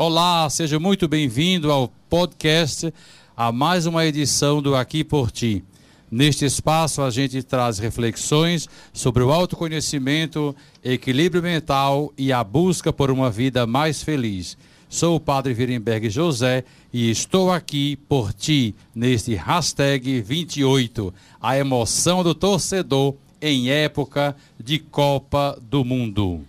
Olá, 0.00 0.48
seja 0.48 0.78
muito 0.78 1.08
bem-vindo 1.08 1.72
ao 1.72 1.88
podcast, 2.08 2.94
a 3.36 3.50
mais 3.50 3.84
uma 3.84 4.06
edição 4.06 4.62
do 4.62 4.76
Aqui 4.76 5.02
por 5.02 5.32
Ti. 5.32 5.64
Neste 6.08 6.44
espaço, 6.44 7.02
a 7.02 7.10
gente 7.10 7.42
traz 7.42 7.80
reflexões 7.80 8.68
sobre 8.92 9.24
o 9.24 9.32
autoconhecimento, 9.32 10.54
equilíbrio 10.84 11.42
mental 11.42 12.12
e 12.16 12.32
a 12.32 12.44
busca 12.44 12.92
por 12.92 13.10
uma 13.10 13.28
vida 13.28 13.66
mais 13.66 14.00
feliz. 14.00 14.56
Sou 14.88 15.16
o 15.16 15.20
Padre 15.20 15.52
Virenberg 15.52 16.08
José 16.08 16.62
e 16.92 17.10
estou 17.10 17.50
aqui 17.50 17.96
por 18.08 18.32
ti 18.32 18.76
neste 18.94 19.34
hashtag 19.34 20.20
28, 20.20 21.12
a 21.40 21.58
emoção 21.58 22.22
do 22.22 22.36
torcedor 22.36 23.16
em 23.42 23.68
época 23.68 24.36
de 24.62 24.78
Copa 24.78 25.58
do 25.60 25.84
Mundo 25.84 26.44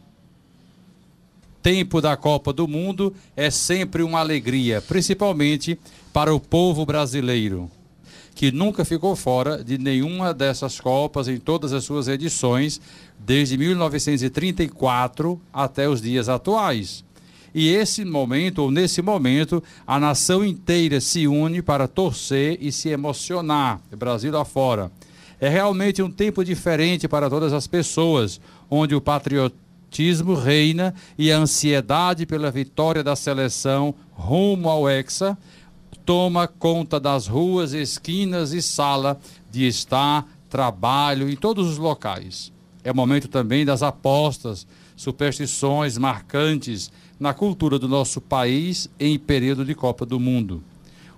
tempo 1.70 2.02
da 2.02 2.18
Copa 2.18 2.52
do 2.52 2.68
Mundo 2.68 3.14
é 3.38 3.52
sempre 3.52 4.02
uma 4.02 4.20
alegria, 4.20 4.82
principalmente 4.82 5.78
para 6.12 6.34
o 6.34 6.40
povo 6.40 6.84
brasileiro, 6.84 7.70
que 8.34 8.52
nunca 8.52 8.84
ficou 8.84 9.16
fora 9.16 9.64
de 9.64 9.78
nenhuma 9.78 10.34
dessas 10.34 10.80
Copas 10.80 11.28
em 11.28 11.38
todas 11.38 11.72
as 11.72 11.84
suas 11.84 12.08
edições, 12.08 12.82
desde 13.20 13.56
1934 13.56 15.40
até 15.54 15.88
os 15.88 16.02
dias 16.02 16.28
atuais. 16.28 17.06
E 17.54 17.70
esse 17.70 18.04
momento, 18.04 18.64
ou 18.64 18.72
nesse 18.72 19.04
momento, 19.04 19.62
a 19.86 20.00
nação 20.00 20.44
inteira 20.44 21.00
se 21.00 21.28
une 21.28 21.62
para 21.62 21.88
torcer 21.88 22.58
e 22.60 22.72
se 22.72 22.90
emocionar, 22.90 23.80
Brasil 23.96 24.36
afora. 24.36 24.92
É 25.40 25.48
realmente 25.48 26.02
um 26.02 26.10
tempo 26.10 26.44
diferente 26.44 27.08
para 27.08 27.30
todas 27.30 27.54
as 27.54 27.68
pessoas, 27.68 28.42
onde 28.72 28.96
o 28.96 29.02
patriotismo 29.02 29.69
patriotismo 29.90 30.36
reina 30.36 30.94
e 31.18 31.32
a 31.32 31.38
ansiedade 31.38 32.26
pela 32.26 32.52
vitória 32.52 33.04
da 33.04 33.16
seleção 33.16 33.96
rumo 34.12 34.70
ao 34.70 34.88
Hexa 34.88 35.38
toma 36.06 36.48
conta 36.48 37.00
das 37.00 37.28
ruas, 37.28 37.74
esquinas 37.74 38.54
e 38.54 38.62
sala 38.62 39.20
de 39.52 39.68
estar, 39.68 40.28
trabalho 40.50 41.30
em 41.30 41.36
todos 41.36 41.68
os 41.68 41.78
locais. 41.78 42.52
É 42.84 42.94
momento 42.94 43.28
também 43.28 43.66
das 43.66 43.84
apostas, 43.84 44.66
superstições 44.96 45.98
marcantes 45.98 46.92
na 47.20 47.34
cultura 47.34 47.78
do 47.78 47.88
nosso 47.88 48.22
país 48.22 48.90
em 49.00 49.18
período 49.18 49.66
de 49.66 49.76
Copa 49.76 50.06
do 50.06 50.20
Mundo. 50.20 50.64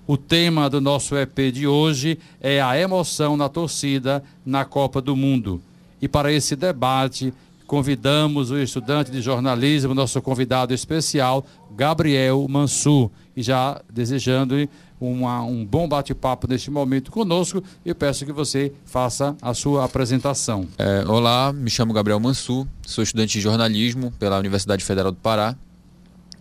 O 0.08 0.18
tema 0.18 0.70
do 0.70 0.82
nosso 0.82 1.16
EP 1.16 1.52
de 1.54 1.68
hoje 1.68 2.18
é 2.40 2.62
a 2.62 2.78
emoção 2.78 3.38
na 3.38 3.48
torcida 3.48 4.24
na 4.46 4.66
Copa 4.66 5.02
do 5.02 5.16
Mundo. 5.16 5.62
E 6.02 6.08
para 6.08 6.34
esse 6.34 6.56
debate, 6.56 7.32
convidamos 7.72 8.52
o 8.52 8.58
estudante 8.58 9.10
de 9.10 9.22
jornalismo, 9.22 9.96
nosso 9.96 10.22
convidado 10.22 10.74
especial, 10.74 11.46
Gabriel 11.74 12.46
Mansur. 12.50 13.10
E 13.34 13.42
já 13.42 13.82
desejando 13.90 14.68
uma, 15.00 15.42
um 15.44 15.66
bom 15.66 15.88
bate-papo 15.88 16.48
neste 16.50 16.70
momento 16.70 17.10
conosco, 17.10 17.64
eu 17.86 17.96
peço 17.96 18.26
que 18.26 18.34
você 18.34 18.74
faça 18.84 19.38
a 19.42 19.54
sua 19.54 19.86
apresentação. 19.86 20.68
É, 20.78 21.06
olá, 21.08 21.54
me 21.54 21.70
chamo 21.70 21.94
Gabriel 21.94 22.20
Mansur, 22.20 22.68
sou 22.86 23.06
estudante 23.06 23.32
de 23.32 23.40
jornalismo 23.40 24.12
pela 24.20 24.38
Universidade 24.38 24.84
Federal 24.84 25.14
do 25.14 25.18
Pará. 25.20 25.56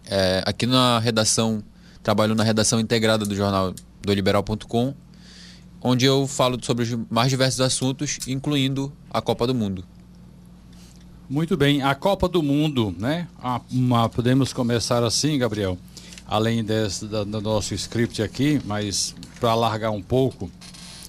É, 0.07 0.43
aqui 0.45 0.67
na 0.67 0.99
redação, 0.99 1.63
trabalho 2.03 2.35
na 2.35 2.43
redação 2.43 2.81
integrada 2.81 3.25
do 3.25 3.37
jornal 3.37 3.73
do 4.03 4.13
Liberal.com, 4.13 4.95
onde 5.81 6.07
eu 6.07 6.27
falo 6.27 6.59
sobre 6.61 6.83
os 6.83 6.99
mais 7.09 7.31
diversos 7.31 7.61
assuntos, 7.61 8.19
incluindo 8.27 8.93
a 9.09 9.23
Copa 9.23 9.47
do 9.47 9.55
Mundo. 9.55 9.85
Muito 11.31 11.57
bem, 11.57 11.81
a 11.81 11.95
Copa 11.95 12.29
do 12.29 12.43
Mundo, 12.43 12.93
né? 12.99 13.29
Uma, 13.71 14.09
podemos 14.09 14.53
começar 14.53 15.05
assim, 15.05 15.39
Gabriel, 15.39 15.79
além 16.27 16.65
desse, 16.65 17.07
da, 17.07 17.23
do 17.23 17.41
nosso 17.41 17.73
script 17.73 18.21
aqui, 18.21 18.61
mas 18.65 19.15
para 19.39 19.53
alargar 19.53 19.93
um 19.93 20.03
pouco, 20.03 20.51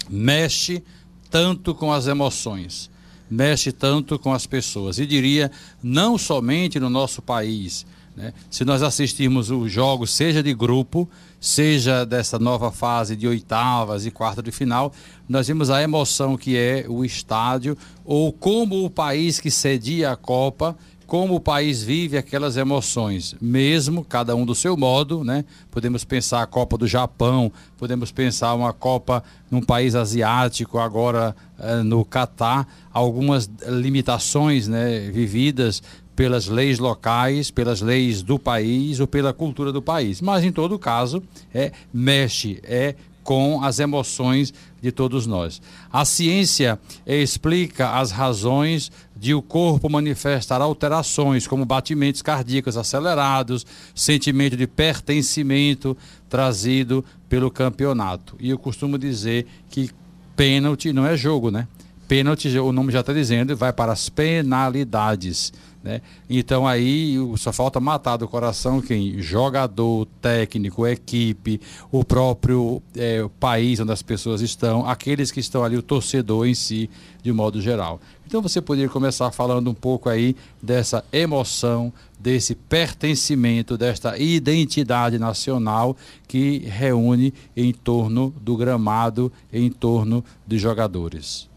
mexe 0.07 0.83
tanto 1.27 1.73
com 1.73 1.91
as 1.91 2.05
emoções, 2.05 2.87
mexe 3.27 3.71
tanto 3.71 4.19
com 4.19 4.31
as 4.31 4.45
pessoas. 4.45 4.99
E 4.99 5.07
diria, 5.07 5.51
não 5.81 6.19
somente 6.19 6.79
no 6.79 6.87
nosso 6.87 7.19
país. 7.19 7.83
Né? 8.15 8.33
Se 8.49 8.65
nós 8.65 8.83
assistirmos 8.83 9.49
os 9.49 9.71
jogos, 9.71 10.11
seja 10.11 10.43
de 10.43 10.53
grupo, 10.53 11.09
seja 11.39 12.05
dessa 12.05 12.37
nova 12.37 12.71
fase 12.71 13.15
de 13.15 13.27
oitavas 13.27 14.05
e 14.05 14.11
quarta 14.11 14.43
de 14.43 14.51
final, 14.51 14.93
nós 15.27 15.47
vimos 15.47 15.69
a 15.69 15.81
emoção 15.81 16.37
que 16.37 16.57
é 16.57 16.85
o 16.87 17.05
estádio, 17.05 17.77
ou 18.03 18.31
como 18.33 18.83
o 18.83 18.89
país 18.89 19.39
que 19.39 19.49
cedia 19.49 20.11
a 20.11 20.15
Copa, 20.15 20.77
como 21.11 21.35
o 21.35 21.41
país 21.41 21.83
vive 21.83 22.17
aquelas 22.17 22.55
emoções, 22.55 23.35
mesmo 23.41 24.01
cada 24.01 24.33
um 24.33 24.45
do 24.45 24.55
seu 24.55 24.77
modo, 24.77 25.25
né? 25.25 25.43
Podemos 25.69 26.05
pensar 26.05 26.41
a 26.41 26.47
Copa 26.47 26.77
do 26.77 26.87
Japão, 26.87 27.51
podemos 27.77 28.13
pensar 28.13 28.53
uma 28.53 28.71
Copa 28.71 29.21
num 29.49 29.61
país 29.61 29.93
asiático, 29.93 30.79
agora 30.79 31.35
eh, 31.59 31.83
no 31.83 32.05
Catar, 32.05 32.65
algumas 32.93 33.51
limitações, 33.67 34.69
né, 34.69 35.11
vividas 35.11 35.83
pelas 36.15 36.47
leis 36.47 36.79
locais, 36.79 37.49
pelas 37.49 37.81
leis 37.81 38.21
do 38.21 38.37
país 38.37 38.99
ou 38.99 39.07
pela 39.07 39.33
cultura 39.33 39.71
do 39.71 39.81
país. 39.81 40.21
Mas, 40.21 40.43
em 40.43 40.51
todo 40.51 40.77
caso, 40.77 41.23
é, 41.53 41.71
mexe, 41.93 42.59
é 42.63 42.95
com 43.23 43.63
as 43.63 43.79
emoções 43.79 44.53
de 44.81 44.91
todos 44.91 45.27
nós. 45.27 45.61
A 45.91 46.03
ciência 46.05 46.79
explica 47.05 47.91
as 47.91 48.11
razões 48.11 48.91
de 49.15 49.33
o 49.33 49.41
corpo 49.41 49.89
manifestar 49.89 50.61
alterações, 50.61 51.45
como 51.45 51.63
batimentos 51.65 52.21
cardíacos 52.21 52.77
acelerados, 52.77 53.65
sentimento 53.93 54.57
de 54.57 54.65
pertencimento 54.65 55.95
trazido 56.27 57.05
pelo 57.29 57.51
campeonato. 57.51 58.35
E 58.39 58.49
eu 58.49 58.57
costumo 58.57 58.97
dizer 58.97 59.45
que 59.69 59.91
pênalti 60.35 60.91
não 60.91 61.05
é 61.05 61.15
jogo, 61.15 61.51
né? 61.51 61.67
Pênalti, 62.07 62.49
o 62.57 62.73
nome 62.73 62.91
já 62.91 63.01
está 63.01 63.13
dizendo, 63.13 63.55
vai 63.55 63.71
para 63.71 63.93
as 63.93 64.09
penalidades. 64.09 65.53
Né? 65.83 66.01
Então 66.29 66.67
aí 66.67 67.15
só 67.37 67.51
falta 67.51 67.79
matar 67.79 68.17
do 68.17 68.27
coração 68.27 68.79
quem? 68.79 69.19
Jogador, 69.19 70.05
técnico, 70.21 70.85
equipe, 70.85 71.59
o 71.91 72.03
próprio 72.03 72.81
é, 72.95 73.27
país 73.39 73.79
onde 73.79 73.91
as 73.91 74.03
pessoas 74.03 74.41
estão, 74.41 74.87
aqueles 74.87 75.31
que 75.31 75.39
estão 75.39 75.63
ali, 75.63 75.75
o 75.75 75.81
torcedor 75.81 76.45
em 76.45 76.53
si, 76.53 76.87
de 77.23 77.33
modo 77.33 77.59
geral. 77.59 77.99
Então 78.27 78.41
você 78.41 78.61
poderia 78.61 78.89
começar 78.89 79.31
falando 79.31 79.69
um 79.69 79.73
pouco 79.73 80.07
aí 80.07 80.35
dessa 80.61 81.03
emoção, 81.11 81.91
desse 82.19 82.53
pertencimento, 82.53 83.75
desta 83.75 84.17
identidade 84.19 85.17
nacional 85.17 85.97
que 86.27 86.59
reúne 86.59 87.33
em 87.57 87.73
torno 87.73 88.33
do 88.39 88.55
gramado, 88.55 89.33
em 89.51 89.69
torno 89.69 90.23
de 90.47 90.59
jogadores. 90.59 91.49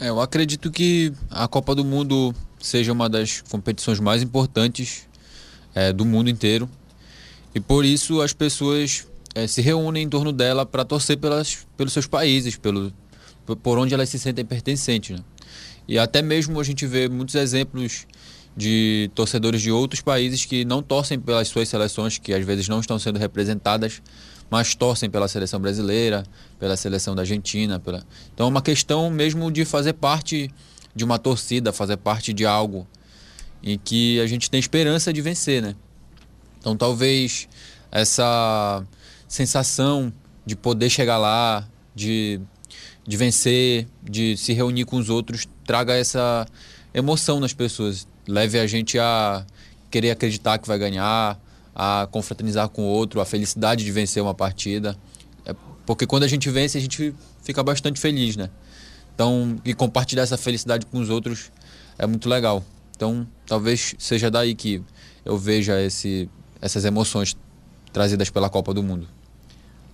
É, 0.00 0.10
eu 0.10 0.20
acredito 0.20 0.70
que 0.70 1.12
a 1.30 1.48
Copa 1.48 1.74
do 1.74 1.84
Mundo 1.84 2.34
seja 2.60 2.92
uma 2.92 3.08
das 3.08 3.42
competições 3.48 4.00
mais 4.00 4.22
importantes 4.22 5.08
é, 5.74 5.92
do 5.92 6.04
mundo 6.04 6.28
inteiro. 6.28 6.68
E 7.54 7.60
por 7.60 7.84
isso 7.84 8.20
as 8.20 8.32
pessoas 8.32 9.06
é, 9.34 9.46
se 9.46 9.60
reúnem 9.60 10.04
em 10.04 10.08
torno 10.08 10.32
dela 10.32 10.66
para 10.66 10.84
torcer 10.84 11.16
pelas, 11.18 11.66
pelos 11.76 11.92
seus 11.92 12.06
países, 12.06 12.56
pelo, 12.56 12.92
por 13.62 13.78
onde 13.78 13.94
elas 13.94 14.08
se 14.08 14.18
sentem 14.18 14.44
pertencentes. 14.44 15.16
Né? 15.16 15.24
E 15.86 15.98
até 15.98 16.20
mesmo 16.20 16.60
a 16.60 16.64
gente 16.64 16.86
vê 16.86 17.08
muitos 17.08 17.34
exemplos 17.34 18.06
de 18.56 19.10
torcedores 19.14 19.62
de 19.62 19.70
outros 19.70 20.02
países 20.02 20.44
que 20.44 20.64
não 20.64 20.82
torcem 20.82 21.18
pelas 21.18 21.48
suas 21.48 21.68
seleções, 21.68 22.18
que 22.18 22.34
às 22.34 22.44
vezes 22.44 22.68
não 22.68 22.80
estão 22.80 22.98
sendo 22.98 23.18
representadas, 23.18 24.02
mas 24.50 24.74
torcem 24.74 25.08
pela 25.08 25.28
seleção 25.28 25.60
brasileira, 25.60 26.24
pela 26.58 26.76
seleção 26.76 27.14
da 27.14 27.22
Argentina. 27.22 27.78
Pela... 27.78 28.02
Então 28.34 28.46
é 28.46 28.50
uma 28.50 28.62
questão 28.62 29.08
mesmo 29.10 29.50
de 29.50 29.64
fazer 29.64 29.92
parte 29.92 30.50
de 30.98 31.04
uma 31.04 31.18
torcida, 31.18 31.72
fazer 31.72 31.96
parte 31.96 32.32
de 32.32 32.44
algo 32.44 32.86
em 33.62 33.78
que 33.78 34.20
a 34.20 34.26
gente 34.26 34.50
tem 34.50 34.58
esperança 34.58 35.12
de 35.12 35.22
vencer, 35.22 35.62
né? 35.62 35.74
Então 36.58 36.76
talvez 36.76 37.48
essa 37.90 38.84
sensação 39.26 40.12
de 40.44 40.56
poder 40.56 40.90
chegar 40.90 41.16
lá, 41.16 41.66
de, 41.94 42.40
de 43.06 43.16
vencer, 43.16 43.86
de 44.02 44.36
se 44.36 44.52
reunir 44.52 44.84
com 44.84 44.96
os 44.96 45.08
outros, 45.08 45.46
traga 45.64 45.94
essa 45.94 46.46
emoção 46.92 47.38
nas 47.38 47.52
pessoas, 47.52 48.06
leve 48.26 48.58
a 48.58 48.66
gente 48.66 48.98
a 48.98 49.46
querer 49.90 50.10
acreditar 50.10 50.58
que 50.58 50.66
vai 50.66 50.78
ganhar, 50.78 51.38
a 51.74 52.08
confraternizar 52.10 52.68
com 52.68 52.82
o 52.82 52.86
outro, 52.86 53.20
a 53.20 53.24
felicidade 53.24 53.84
de 53.84 53.92
vencer 53.92 54.22
uma 54.22 54.34
partida. 54.34 54.96
É 55.46 55.54
porque 55.86 56.06
quando 56.06 56.24
a 56.24 56.28
gente 56.28 56.50
vence, 56.50 56.76
a 56.76 56.80
gente 56.80 57.14
fica 57.42 57.62
bastante 57.62 58.00
feliz, 58.00 58.36
né? 58.36 58.50
Então, 59.18 59.56
e 59.64 59.74
compartilhar 59.74 60.22
essa 60.22 60.36
felicidade 60.38 60.86
com 60.86 61.00
os 61.00 61.10
outros 61.10 61.50
é 61.98 62.06
muito 62.06 62.28
legal. 62.28 62.62
Então, 62.94 63.26
talvez 63.48 63.96
seja 63.98 64.30
daí 64.30 64.54
que 64.54 64.80
eu 65.24 65.36
veja 65.36 65.82
esse, 65.82 66.30
essas 66.62 66.84
emoções 66.84 67.36
trazidas 67.92 68.30
pela 68.30 68.48
Copa 68.48 68.72
do 68.72 68.80
Mundo. 68.80 69.08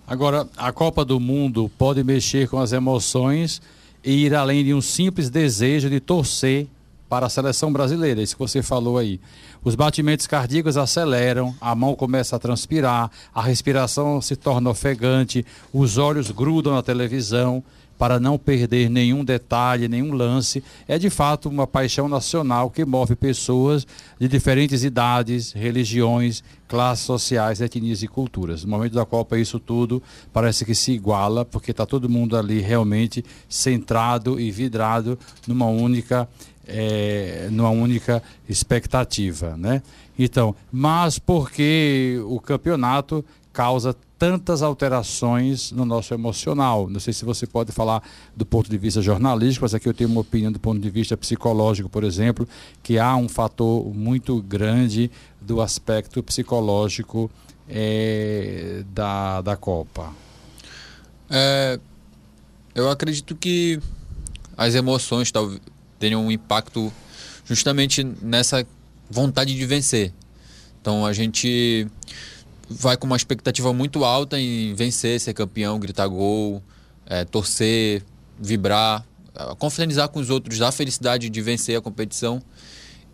Agora, 0.06 0.46
a 0.58 0.70
Copa 0.72 1.06
do 1.06 1.18
Mundo 1.18 1.70
pode 1.78 2.04
mexer 2.04 2.50
com 2.50 2.58
as 2.58 2.74
emoções 2.74 3.62
e 4.04 4.26
ir 4.26 4.34
além 4.34 4.62
de 4.62 4.74
um 4.74 4.82
simples 4.82 5.30
desejo 5.30 5.88
de 5.88 6.00
torcer 6.00 6.68
para 7.08 7.24
a 7.24 7.30
seleção 7.30 7.72
brasileira, 7.72 8.20
isso 8.20 8.36
que 8.36 8.42
você 8.42 8.62
falou 8.62 8.98
aí. 8.98 9.18
Os 9.62 9.74
batimentos 9.74 10.26
cardíacos 10.26 10.76
aceleram, 10.76 11.54
a 11.62 11.74
mão 11.74 11.94
começa 11.94 12.36
a 12.36 12.38
transpirar, 12.38 13.10
a 13.34 13.40
respiração 13.40 14.20
se 14.20 14.36
torna 14.36 14.68
ofegante, 14.68 15.46
os 15.72 15.96
olhos 15.96 16.30
grudam 16.30 16.74
na 16.74 16.82
televisão 16.82 17.64
para 17.98 18.18
não 18.18 18.38
perder 18.38 18.90
nenhum 18.90 19.24
detalhe, 19.24 19.88
nenhum 19.88 20.12
lance. 20.12 20.62
É 20.86 20.98
de 20.98 21.10
fato 21.10 21.48
uma 21.48 21.66
paixão 21.66 22.08
nacional 22.08 22.70
que 22.70 22.84
move 22.84 23.14
pessoas 23.14 23.86
de 24.18 24.28
diferentes 24.28 24.84
idades, 24.84 25.52
religiões, 25.52 26.42
classes 26.68 27.04
sociais, 27.04 27.60
etnias 27.60 28.02
e 28.02 28.08
culturas. 28.08 28.64
No 28.64 28.70
momento 28.70 28.94
da 28.94 29.04
Copa, 29.04 29.38
isso 29.38 29.58
tudo 29.58 30.02
parece 30.32 30.64
que 30.64 30.74
se 30.74 30.92
iguala, 30.92 31.44
porque 31.44 31.70
está 31.70 31.86
todo 31.86 32.08
mundo 32.08 32.36
ali 32.36 32.60
realmente 32.60 33.24
centrado 33.48 34.40
e 34.40 34.50
vidrado 34.50 35.18
numa 35.46 35.66
única. 35.66 36.28
É, 36.66 37.48
numa 37.50 37.68
única 37.68 38.22
expectativa, 38.48 39.54
né? 39.54 39.82
Então, 40.18 40.56
mas 40.72 41.18
porque 41.18 42.18
o 42.24 42.40
campeonato 42.40 43.22
causa 43.54 43.94
tantas 44.18 44.62
alterações 44.62 45.70
no 45.70 45.84
nosso 45.84 46.12
emocional. 46.12 46.90
Não 46.90 46.98
sei 46.98 47.12
se 47.12 47.24
você 47.24 47.46
pode 47.46 47.70
falar 47.70 48.02
do 48.36 48.44
ponto 48.44 48.68
de 48.68 48.76
vista 48.76 49.00
jornalístico, 49.00 49.64
mas 49.64 49.74
aqui 49.74 49.88
eu 49.88 49.94
tenho 49.94 50.10
uma 50.10 50.22
opinião 50.22 50.50
do 50.50 50.58
ponto 50.58 50.80
de 50.80 50.90
vista 50.90 51.16
psicológico, 51.16 51.88
por 51.88 52.02
exemplo, 52.02 52.48
que 52.82 52.98
há 52.98 53.14
um 53.14 53.28
fator 53.28 53.94
muito 53.94 54.42
grande 54.42 55.08
do 55.40 55.60
aspecto 55.60 56.20
psicológico 56.20 57.30
é, 57.68 58.82
da, 58.92 59.40
da 59.40 59.56
Copa. 59.56 60.12
É, 61.30 61.78
eu 62.74 62.90
acredito 62.90 63.36
que 63.36 63.80
as 64.56 64.74
emoções 64.74 65.32
tenham 65.98 66.26
um 66.26 66.30
impacto 66.30 66.92
justamente 67.44 68.02
nessa 68.20 68.66
vontade 69.08 69.54
de 69.54 69.64
vencer. 69.64 70.12
Então 70.80 71.06
a 71.06 71.12
gente 71.12 71.86
vai 72.68 72.96
com 72.96 73.06
uma 73.06 73.16
expectativa 73.16 73.72
muito 73.72 74.04
alta 74.04 74.38
em 74.38 74.74
vencer, 74.74 75.20
ser 75.20 75.34
campeão, 75.34 75.78
gritar 75.78 76.06
gol, 76.06 76.62
é, 77.06 77.24
torcer, 77.24 78.02
vibrar, 78.38 79.06
confraternizar 79.58 80.08
com 80.08 80.20
os 80.20 80.30
outros, 80.30 80.58
dar 80.58 80.72
felicidade 80.72 81.28
de 81.28 81.40
vencer 81.42 81.76
a 81.76 81.80
competição. 81.80 82.42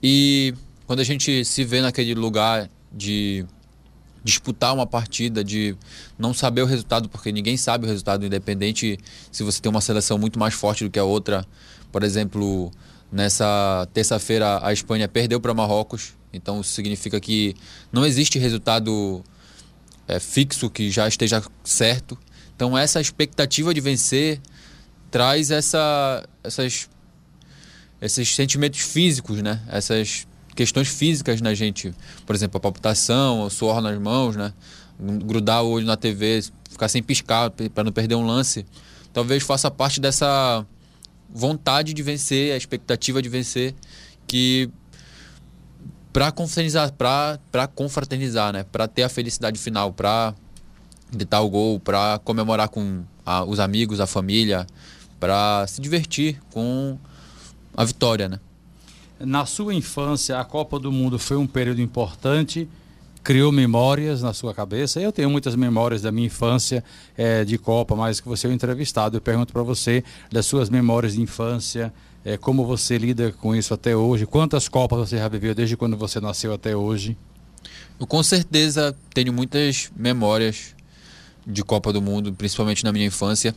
E 0.02 0.55
quando 0.87 1.00
a 1.00 1.05
gente 1.05 1.44
se 1.44 1.64
vê 1.64 1.81
naquele 1.81 2.14
lugar 2.14 2.70
de 2.93 3.44
disputar 4.23 4.75
uma 4.75 4.87
partida, 4.87 5.43
de 5.43 5.76
não 6.19 6.35
saber 6.35 6.62
o 6.62 6.67
resultado, 6.67 7.08
porque 7.08 7.32
ninguém 7.32 7.56
sabe 7.56 7.87
o 7.87 7.88
resultado, 7.88 8.26
independente 8.26 8.99
se 9.32 9.43
você 9.43 9.61
tem 9.61 9.70
uma 9.70 9.81
seleção 9.81 10.19
muito 10.19 10.38
mais 10.38 10.55
forte 10.55 10.85
do 10.85 10.91
que 10.91 10.99
a 10.99 11.05
outra. 11.05 11.44
Por 11.91 12.02
exemplo, 12.02 12.70
nessa 13.11 13.88
terça-feira 13.94 14.64
a 14.64 14.73
Espanha 14.73 15.08
perdeu 15.08 15.41
para 15.41 15.55
Marrocos, 15.55 16.14
então 16.32 16.61
isso 16.61 16.73
significa 16.73 17.19
que 17.19 17.55
não 17.91 18.05
existe 18.05 18.38
resultado 18.38 19.25
é, 20.11 20.19
fixo 20.19 20.69
que 20.69 20.91
já 20.91 21.07
esteja 21.07 21.43
certo. 21.62 22.19
Então 22.57 22.77
essa 22.77 23.01
expectativa 23.01 23.73
de 23.73 23.81
vencer 23.81 24.41
traz 25.11 25.51
essa, 25.51 26.29
essas, 26.43 26.89
esses 28.03 28.35
sentimentos 28.35 28.81
físicos, 28.81 29.41
né? 29.41 29.61
Essas 29.69 30.27
questões 30.55 30.89
físicas 30.89 31.41
na 31.41 31.55
gente, 31.55 31.95
por 32.27 32.35
exemplo, 32.35 32.59
a 32.59 32.61
palpitação, 32.61 33.43
o 33.43 33.51
suor 33.51 33.81
nas 33.81 33.99
mãos, 33.99 34.37
né? 34.37 34.53
Grudar 34.99 35.62
o 35.62 35.71
olho 35.71 35.87
na 35.87 35.97
TV, 35.97 36.43
ficar 36.69 36.89
sem 36.89 37.03
piscar 37.03 37.51
para 37.51 37.85
não 37.85 37.93
perder 37.93 38.17
um 38.17 38.27
lance, 38.27 38.67
talvez 39.12 39.43
faça 39.43 39.71
parte 39.71 40.01
dessa 40.01 40.67
vontade 41.33 41.95
de 41.95 42.03
vencer, 42.03 42.53
a 42.53 42.57
expectativa 42.57 43.23
de 43.23 43.29
vencer 43.29 43.75
que 44.27 44.69
para 46.12 46.33
confraternizar, 46.33 46.93
para 46.93 47.67
confraternizar, 47.69 48.53
né? 48.53 48.65
Para 48.65 48.89
ter 48.89 49.03
a 49.03 49.09
felicidade 49.09 49.59
final, 49.59 49.93
para 49.93 50.35
gritar 51.11 51.41
o 51.41 51.49
gol, 51.49 51.81
para 51.81 52.21
comemorar 52.25 52.69
com 52.69 53.03
a, 53.25 53.45
os 53.45 53.61
amigos, 53.61 54.01
a 54.01 54.07
família, 54.07 54.67
para 55.19 55.67
se 55.67 55.81
divertir 55.81 56.41
com 56.51 56.99
a 57.77 57.85
vitória, 57.85 58.29
né? 58.29 58.41
Na 59.19 59.45
sua 59.45 59.75
infância, 59.75 60.39
a 60.39 60.45
Copa 60.45 60.79
do 60.79 60.91
Mundo 60.91 61.19
foi 61.19 61.37
um 61.37 61.47
período 61.47 61.83
importante, 61.83 62.67
criou 63.23 63.53
memórias 63.53 64.23
na 64.23 64.33
sua 64.33 64.55
cabeça. 64.55 64.99
Eu 64.99 65.12
tenho 65.12 65.29
muitas 65.29 65.55
memórias 65.55 66.01
da 66.01 66.11
minha 66.11 66.27
infância 66.27 66.83
é, 67.17 67.45
de 67.45 67.59
Copa, 67.59 67.95
mas 67.95 68.19
que 68.19 68.27
você 68.27 68.47
é 68.47 68.51
um 68.51 68.53
entrevistado. 68.53 69.19
Eu 69.19 69.21
pergunto 69.21 69.53
para 69.53 69.62
você 69.62 70.03
das 70.33 70.47
suas 70.47 70.71
memórias 70.71 71.12
de 71.12 71.21
infância, 71.21 71.93
é, 72.25 72.37
como 72.37 72.67
você 72.67 72.99
lida 72.99 73.33
com 73.33 73.55
isso 73.55 73.73
até 73.73 73.97
hoje? 73.97 74.27
Quantas 74.27 74.69
Copas 74.69 74.99
você 74.99 75.19
já 75.19 75.29
viveu 75.29 75.55
desde 75.55 75.77
quando 75.77 75.97
você 75.97 76.21
nasceu 76.21 76.53
até 76.53 76.77
hoje? 76.77 77.17
Eu 77.99 78.07
com 78.07 78.23
certeza 78.23 78.97
tenho 79.15 79.33
muitas 79.33 79.91
memórias 79.97 80.75
de 81.47 81.63
Copa 81.63 81.93
do 81.93 82.03
Mundo, 82.03 82.33
principalmente 82.33 82.85
na 82.85 82.93
minha 82.93 83.07
infância. 83.07 83.55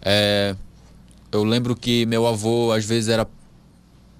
É, 0.00 0.56
eu 1.30 1.44
lembro 1.44 1.76
que 1.76 2.06
meu 2.06 2.26
avô 2.26 2.72
às 2.72 2.84
vezes 2.84 3.08
era 3.08 3.26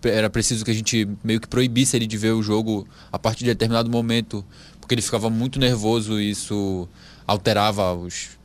era 0.02 0.28
preciso 0.28 0.66
que 0.66 0.70
a 0.70 0.74
gente 0.74 1.08
meio 1.24 1.40
que 1.40 1.48
proibisse 1.48 1.96
ele 1.96 2.06
de 2.06 2.18
ver 2.18 2.32
o 2.32 2.42
jogo 2.42 2.86
a 3.10 3.18
partir 3.18 3.44
de 3.44 3.46
determinado 3.46 3.88
momento, 3.88 4.44
porque 4.78 4.94
ele 4.94 5.00
ficava 5.00 5.30
muito 5.30 5.58
nervoso 5.58 6.20
e 6.20 6.28
isso 6.28 6.86
alterava 7.26 7.94
os 7.94 8.36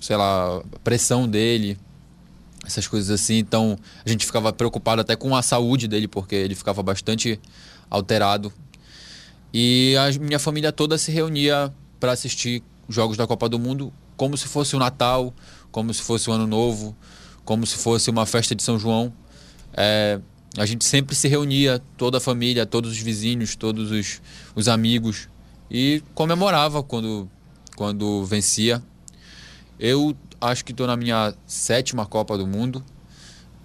sei 0.00 0.16
lá, 0.16 0.58
a 0.58 0.78
pressão 0.82 1.28
dele 1.28 1.78
essas 2.64 2.86
coisas 2.86 3.10
assim. 3.10 3.38
Então 3.38 3.78
a 4.04 4.08
gente 4.08 4.26
ficava 4.26 4.52
preocupado 4.52 5.00
até 5.00 5.16
com 5.16 5.34
a 5.34 5.42
saúde 5.42 5.88
dele, 5.88 6.08
porque 6.08 6.34
ele 6.34 6.54
ficava 6.54 6.82
bastante 6.82 7.40
alterado. 7.90 8.52
E 9.52 9.94
a 9.96 10.18
minha 10.18 10.38
família 10.38 10.72
toda 10.72 10.98
se 10.98 11.10
reunia 11.10 11.72
para 11.98 12.12
assistir 12.12 12.62
jogos 12.88 13.16
da 13.16 13.26
Copa 13.26 13.48
do 13.48 13.58
Mundo 13.58 13.92
como 14.16 14.36
se 14.36 14.48
fosse 14.48 14.74
o 14.74 14.78
Natal, 14.78 15.32
como 15.70 15.94
se 15.94 16.02
fosse 16.02 16.28
o 16.28 16.32
Ano 16.32 16.46
Novo, 16.46 16.94
como 17.44 17.66
se 17.66 17.76
fosse 17.76 18.10
uma 18.10 18.26
festa 18.26 18.54
de 18.54 18.62
São 18.62 18.78
João. 18.78 19.12
É, 19.72 20.20
a 20.56 20.66
gente 20.66 20.84
sempre 20.84 21.14
se 21.14 21.28
reunia, 21.28 21.80
toda 21.96 22.18
a 22.18 22.20
família, 22.20 22.66
todos 22.66 22.90
os 22.90 22.98
vizinhos, 22.98 23.54
todos 23.54 23.92
os, 23.92 24.20
os 24.56 24.66
amigos, 24.66 25.28
e 25.70 26.02
comemorava 26.14 26.82
quando, 26.82 27.30
quando 27.76 28.24
vencia. 28.24 28.82
Eu 29.78 30.16
acho 30.40 30.64
que 30.64 30.72
estou 30.72 30.86
na 30.86 30.96
minha 30.96 31.34
sétima 31.46 32.06
Copa 32.06 32.36
do 32.36 32.46
Mundo. 32.46 32.84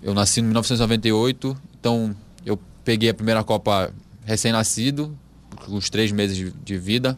Eu 0.02 0.14
nasci 0.14 0.40
em 0.40 0.44
1998, 0.44 1.58
então 1.80 2.16
eu 2.46 2.60
peguei 2.84 3.10
a 3.10 3.14
primeira 3.14 3.44
Copa 3.44 3.94
recém-nascido, 4.26 5.18
com 5.66 5.76
os 5.76 5.90
três 5.90 6.12
meses 6.12 6.36
de, 6.36 6.52
de, 6.52 6.78
vida. 6.78 7.18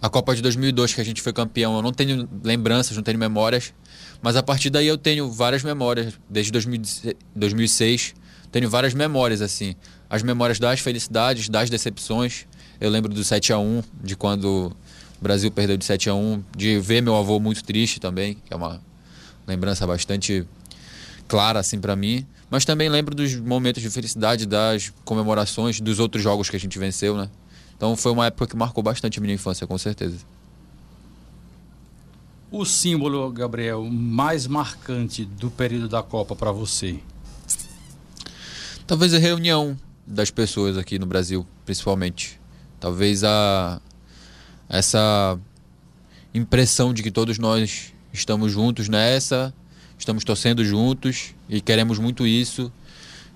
A 0.00 0.08
Copa 0.08 0.34
de 0.36 0.42
2002, 0.42 0.94
que 0.94 1.00
a 1.00 1.04
gente 1.04 1.22
foi 1.22 1.32
campeão, 1.32 1.74
eu 1.76 1.82
não 1.82 1.92
tenho 1.92 2.28
lembranças, 2.44 2.96
não 2.96 3.02
tenho 3.02 3.18
memórias, 3.18 3.72
mas 4.20 4.36
a 4.36 4.42
partir 4.42 4.70
daí 4.70 4.86
eu 4.86 4.98
tenho 4.98 5.30
várias 5.30 5.62
memórias, 5.62 6.14
desde 6.28 6.52
2006, 6.52 8.14
tenho 8.52 8.68
várias 8.68 8.94
memórias, 8.94 9.40
assim. 9.40 9.74
As 10.08 10.22
memórias 10.22 10.58
das 10.58 10.80
felicidades, 10.80 11.48
das 11.48 11.68
decepções. 11.68 12.46
Eu 12.80 12.90
lembro 12.90 13.12
do 13.12 13.24
7 13.24 13.52
a 13.52 13.58
1 13.58 13.82
de 14.02 14.16
quando 14.16 14.74
o 15.20 15.22
Brasil 15.22 15.50
perdeu 15.50 15.76
de 15.76 15.84
7 15.84 16.10
a 16.10 16.14
1 16.14 16.42
de 16.56 16.78
ver 16.78 17.00
meu 17.00 17.16
avô 17.16 17.40
muito 17.40 17.64
triste 17.64 17.98
também, 18.00 18.34
que 18.34 18.52
é 18.52 18.56
uma 18.56 18.80
lembrança 19.46 19.86
bastante 19.86 20.46
clara 21.28 21.60
assim 21.60 21.80
para 21.80 21.96
mim, 21.96 22.26
mas 22.50 22.64
também 22.64 22.88
lembro 22.88 23.14
dos 23.14 23.34
momentos 23.34 23.82
de 23.82 23.90
felicidade, 23.90 24.46
das 24.46 24.92
comemorações, 25.04 25.80
dos 25.80 25.98
outros 25.98 26.22
jogos 26.22 26.48
que 26.48 26.56
a 26.56 26.60
gente 26.60 26.78
venceu, 26.78 27.16
né? 27.16 27.28
Então 27.76 27.96
foi 27.96 28.12
uma 28.12 28.26
época 28.26 28.46
que 28.46 28.56
marcou 28.56 28.82
bastante 28.82 29.18
a 29.18 29.22
minha 29.22 29.34
infância, 29.34 29.66
com 29.66 29.76
certeza. 29.76 30.18
O 32.50 32.64
símbolo, 32.64 33.30
Gabriel, 33.32 33.84
mais 33.84 34.46
marcante 34.46 35.24
do 35.24 35.50
período 35.50 35.88
da 35.88 36.02
Copa 36.02 36.36
para 36.36 36.52
você? 36.52 36.98
Talvez 38.86 39.12
a 39.12 39.18
reunião 39.18 39.76
das 40.06 40.30
pessoas 40.30 40.78
aqui 40.78 40.98
no 40.98 41.06
Brasil, 41.06 41.44
principalmente. 41.64 42.40
Talvez 42.78 43.24
a 43.24 43.80
essa 44.68 45.38
impressão 46.34 46.92
de 46.92 47.02
que 47.02 47.10
todos 47.10 47.38
nós 47.38 47.92
estamos 48.12 48.52
juntos 48.52 48.88
nessa, 48.88 49.52
estamos 49.98 50.24
torcendo 50.24 50.64
juntos 50.64 51.34
e 51.48 51.60
queremos 51.60 51.98
muito 51.98 52.26
isso. 52.26 52.72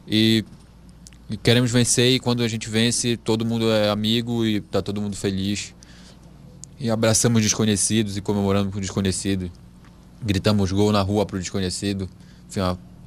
E, 0.07 0.45
e 1.29 1.37
queremos 1.37 1.71
vencer 1.71 2.13
e 2.13 2.19
quando 2.19 2.43
a 2.43 2.49
gente 2.49 2.69
vence 2.69 3.17
todo 3.17 3.45
mundo 3.45 3.71
é 3.71 3.91
amigo 3.91 4.45
e 4.45 4.57
está 4.57 4.83
todo 4.83 5.01
mundo 5.01 5.17
feliz. 5.17 5.75
E 6.79 6.91
abraçamos 6.91 7.43
desconhecidos 7.43 8.17
e 8.17 8.21
comemoramos 8.23 8.73
com 8.73 8.79
o 8.79 8.81
desconhecido, 8.81 9.51
gritamos 10.23 10.73
gol 10.73 10.91
na 10.93 11.03
rua 11.03 11.27
para 11.27 11.37
o 11.37 11.39
desconhecido, 11.39 12.09
enfim, 12.49 12.61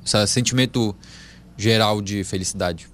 esse 0.05 0.27
sentimento 0.27 0.95
geral 1.57 1.99
de 1.99 2.23
felicidade. 2.23 2.87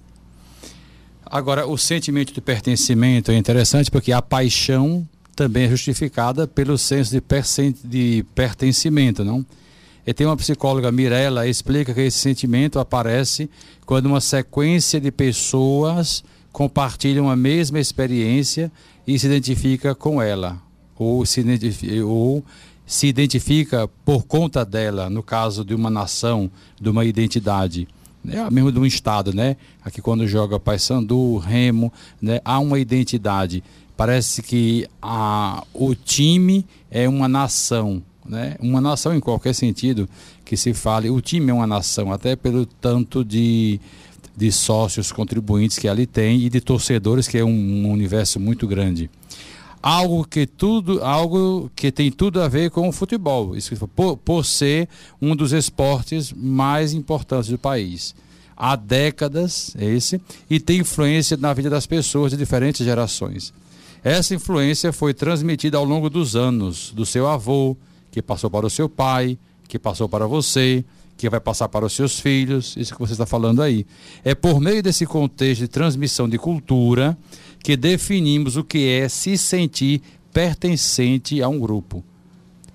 Agora, 1.24 1.66
o 1.66 1.76
sentimento 1.76 2.32
de 2.32 2.40
pertencimento 2.40 3.30
é 3.30 3.36
interessante 3.36 3.90
porque 3.90 4.10
a 4.10 4.22
paixão 4.22 5.06
também 5.34 5.64
é 5.64 5.68
justificada 5.68 6.46
pelo 6.46 6.76
senso 6.76 7.12
de, 7.12 7.22
de 7.84 8.24
pertencimento, 8.34 9.24
não? 9.24 9.44
E 10.06 10.14
tem 10.14 10.26
uma 10.26 10.36
psicóloga, 10.36 10.90
Mirella, 10.90 11.46
explica 11.46 11.92
que 11.92 12.00
esse 12.00 12.18
sentimento 12.18 12.78
aparece 12.78 13.50
quando 13.84 14.06
uma 14.06 14.20
sequência 14.20 15.00
de 15.00 15.10
pessoas 15.10 16.24
compartilham 16.52 17.30
a 17.30 17.36
mesma 17.36 17.78
experiência 17.78 18.72
e 19.06 19.18
se 19.18 19.26
identifica 19.26 19.94
com 19.94 20.20
ela, 20.20 20.60
ou 20.96 21.24
se, 21.24 21.44
ou 22.04 22.44
se 22.86 23.06
identifica 23.06 23.88
por 24.04 24.24
conta 24.24 24.64
dela, 24.64 25.08
no 25.08 25.22
caso 25.22 25.64
de 25.64 25.74
uma 25.74 25.90
nação, 25.90 26.50
de 26.80 26.88
uma 26.88 27.04
identidade. 27.04 27.86
É 28.28 28.50
mesmo 28.50 28.70
de 28.70 28.78
um 28.78 28.84
estado, 28.84 29.32
né? 29.32 29.56
Aqui 29.82 30.02
quando 30.02 30.26
joga 30.26 30.60
Paysandu, 30.60 31.38
Remo, 31.38 31.92
né? 32.20 32.40
há 32.44 32.58
uma 32.58 32.78
identidade. 32.78 33.62
Parece 34.00 34.40
que 34.40 34.88
a, 35.02 35.62
o 35.74 35.94
time 35.94 36.64
é 36.90 37.06
uma 37.06 37.28
nação, 37.28 38.02
né? 38.24 38.56
Uma 38.58 38.80
nação 38.80 39.14
em 39.14 39.20
qualquer 39.20 39.54
sentido 39.54 40.08
que 40.42 40.56
se 40.56 40.72
fale. 40.72 41.10
O 41.10 41.20
time 41.20 41.50
é 41.50 41.52
uma 41.52 41.66
nação, 41.66 42.10
até 42.10 42.34
pelo 42.34 42.64
tanto 42.64 43.22
de 43.22 43.78
de 44.34 44.50
sócios 44.50 45.12
contribuintes 45.12 45.78
que 45.78 45.86
ali 45.86 46.06
tem 46.06 46.40
e 46.40 46.48
de 46.48 46.62
torcedores, 46.62 47.28
que 47.28 47.36
é 47.36 47.44
um, 47.44 47.50
um 47.50 47.90
universo 47.90 48.40
muito 48.40 48.66
grande. 48.66 49.10
Algo 49.82 50.24
que 50.24 50.46
tudo, 50.46 51.04
algo 51.04 51.70
que 51.76 51.92
tem 51.92 52.10
tudo 52.10 52.40
a 52.40 52.48
ver 52.48 52.70
com 52.70 52.88
o 52.88 52.92
futebol, 52.92 53.54
por, 53.94 54.16
por 54.16 54.46
ser 54.46 54.88
um 55.20 55.36
dos 55.36 55.52
esportes 55.52 56.32
mais 56.32 56.94
importantes 56.94 57.50
do 57.50 57.58
país. 57.58 58.14
Há 58.56 58.76
décadas 58.76 59.76
esse 59.78 60.18
e 60.48 60.58
tem 60.58 60.80
influência 60.80 61.36
na 61.36 61.52
vida 61.52 61.68
das 61.68 61.86
pessoas 61.86 62.30
de 62.30 62.38
diferentes 62.38 62.82
gerações. 62.82 63.52
Essa 64.02 64.34
influência 64.34 64.92
foi 64.92 65.12
transmitida 65.12 65.76
ao 65.76 65.84
longo 65.84 66.08
dos 66.08 66.34
anos, 66.34 66.90
do 66.92 67.04
seu 67.04 67.28
avô, 67.28 67.76
que 68.10 68.22
passou 68.22 68.50
para 68.50 68.66
o 68.66 68.70
seu 68.70 68.88
pai, 68.88 69.38
que 69.68 69.78
passou 69.78 70.08
para 70.08 70.26
você, 70.26 70.84
que 71.16 71.28
vai 71.28 71.38
passar 71.38 71.68
para 71.68 71.84
os 71.84 71.92
seus 71.92 72.18
filhos, 72.18 72.74
isso 72.78 72.94
que 72.94 73.00
você 73.00 73.12
está 73.12 73.26
falando 73.26 73.60
aí. 73.60 73.86
É 74.24 74.34
por 74.34 74.58
meio 74.58 74.82
desse 74.82 75.04
contexto 75.04 75.60
de 75.60 75.68
transmissão 75.68 76.26
de 76.26 76.38
cultura 76.38 77.16
que 77.62 77.76
definimos 77.76 78.56
o 78.56 78.64
que 78.64 78.88
é 78.88 79.06
se 79.06 79.36
sentir 79.36 80.00
pertencente 80.32 81.42
a 81.42 81.48
um 81.48 81.58
grupo. 81.58 82.02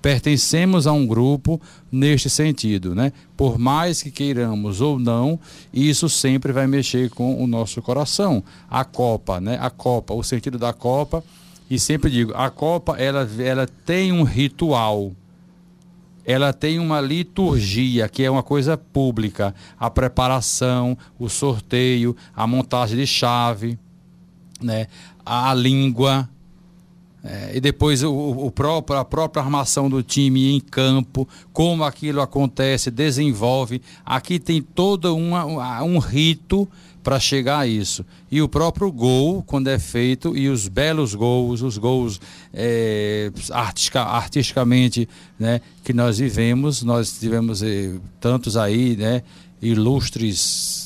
Pertencemos 0.05 0.85
a 0.85 0.91
um 0.91 1.03
grupo 1.03 1.59
neste 1.91 2.29
sentido, 2.29 2.93
né? 2.93 3.11
Por 3.35 3.57
mais 3.57 4.03
que 4.03 4.11
queiramos 4.11 4.79
ou 4.79 4.99
não, 4.99 5.39
isso 5.73 6.07
sempre 6.07 6.53
vai 6.53 6.67
mexer 6.67 7.09
com 7.09 7.43
o 7.43 7.47
nosso 7.47 7.81
coração. 7.81 8.43
A 8.69 8.85
Copa, 8.85 9.41
né? 9.41 9.57
A 9.59 9.71
Copa, 9.71 10.13
o 10.13 10.21
sentido 10.21 10.59
da 10.59 10.71
Copa, 10.71 11.23
e 11.67 11.79
sempre 11.79 12.11
digo, 12.11 12.33
a 12.35 12.51
Copa 12.51 12.95
ela, 12.99 13.27
ela 13.39 13.65
tem 13.65 14.11
um 14.11 14.21
ritual 14.21 15.11
ela 16.23 16.53
tem 16.53 16.77
uma 16.77 17.01
liturgia, 17.01 18.07
que 18.07 18.23
é 18.23 18.29
uma 18.29 18.43
coisa 18.43 18.77
pública, 18.77 19.55
a 19.79 19.89
preparação, 19.89 20.95
o 21.19 21.29
sorteio, 21.29 22.15
a 22.35 22.45
montagem 22.45 22.97
de 22.97 23.07
chave, 23.07 23.77
né, 24.61 24.87
a 25.23 25.53
língua, 25.53 26.29
é, 27.27 27.57
e 27.57 27.59
depois 27.59 28.03
o, 28.03 28.13
o, 28.13 28.51
próprio, 28.51 28.99
a 28.99 29.03
própria 29.03 29.41
armação 29.41 29.89
do 29.89 30.03
time 30.03 30.55
em 30.55 30.59
campo, 30.59 31.27
como 31.51 31.83
aquilo 31.83 32.21
acontece, 32.21 32.91
desenvolve. 32.91 33.81
Aqui 34.05 34.37
tem 34.37 34.61
todo 34.61 35.15
uma, 35.15 35.43
um 35.83 35.97
rito 35.97 36.69
para 37.03 37.19
chegar 37.19 37.59
a 37.59 37.67
isso. 37.67 38.05
E 38.31 38.43
o 38.43 38.47
próprio 38.47 38.91
gol, 38.91 39.41
quando 39.41 39.69
é 39.69 39.79
feito, 39.79 40.37
e 40.37 40.49
os 40.49 40.67
belos 40.67 41.15
gols, 41.15 41.63
os 41.63 41.79
gols 41.79 42.21
é, 42.53 43.31
artistica, 43.51 44.01
artisticamente 44.01 45.09
né, 45.39 45.61
que 45.83 45.93
nós 45.93 46.19
vivemos, 46.19 46.83
nós 46.83 47.17
tivemos 47.17 47.63
é, 47.63 47.93
tantos 48.19 48.55
aí, 48.55 48.95
né, 48.95 49.23
ilustres 49.59 50.84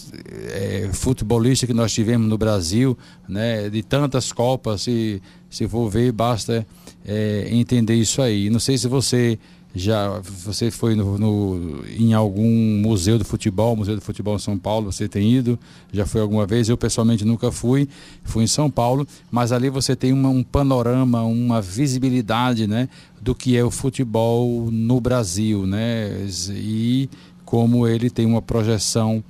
é, 0.51 0.89
futebolistas 0.94 1.68
que 1.68 1.74
nós 1.74 1.94
tivemos 1.94 2.28
no 2.28 2.38
Brasil, 2.38 2.98
né, 3.28 3.70
de 3.70 3.84
tantas 3.84 4.32
Copas, 4.32 4.82
se, 4.82 5.22
se 5.50 5.68
for 5.68 5.89
ver, 5.89 6.12
basta 6.12 6.66
é, 7.06 7.48
entender 7.51 7.96
isso 7.96 8.22
aí. 8.22 8.50
Não 8.50 8.60
sei 8.60 8.78
se 8.78 8.88
você 8.88 9.38
já 9.74 10.20
você 10.20 10.72
foi 10.72 10.96
no, 10.96 11.18
no, 11.18 11.86
em 11.88 12.13
algum 12.13 12.82
museu 12.82 13.20
do 13.20 13.25
futebol, 13.25 13.75
Museu 13.75 13.96
do 13.96 14.01
Futebol 14.01 14.36
em 14.36 14.39
São 14.39 14.58
Paulo, 14.58 14.92
você 14.92 15.08
tem 15.08 15.32
ido, 15.32 15.60
já 15.94 16.06
foi 16.06 16.22
alguma 16.22 16.46
vez, 16.46 16.70
eu 16.70 16.78
pessoalmente 16.78 17.24
nunca 17.24 17.51
fui, 17.51 17.88
fui 18.24 18.44
em 18.44 18.48
São 18.48 18.70
Paulo, 18.70 19.08
mas 19.30 19.51
ali 19.51 19.70
você 19.70 19.96
tem 19.96 20.12
uma, 20.12 20.30
um 20.30 20.44
panorama, 20.44 21.22
uma 21.24 21.62
visibilidade, 21.62 22.66
né, 22.66 22.89
do 23.22 23.36
que 23.36 23.56
é 23.56 23.63
o 23.63 23.70
futebol 23.70 24.70
no 24.72 25.00
Brasil, 25.00 25.68
né, 25.68 26.28
e 26.50 27.08
como 27.46 27.88
ele 27.88 28.10
tem 28.10 28.25
uma 28.25 28.42
projeção 28.42 29.24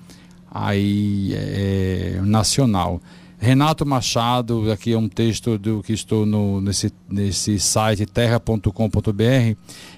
aí 0.52 1.34
é, 1.36 2.22
nacional. 2.24 3.02
Renato 3.42 3.86
Machado, 3.86 4.70
aqui 4.70 4.92
é 4.92 4.98
um 4.98 5.08
texto 5.08 5.58
do 5.58 5.82
que 5.82 5.94
estou 5.94 6.26
no, 6.26 6.60
nesse, 6.60 6.92
nesse 7.10 7.58
site 7.58 8.06
terra.com.br, 8.06 9.56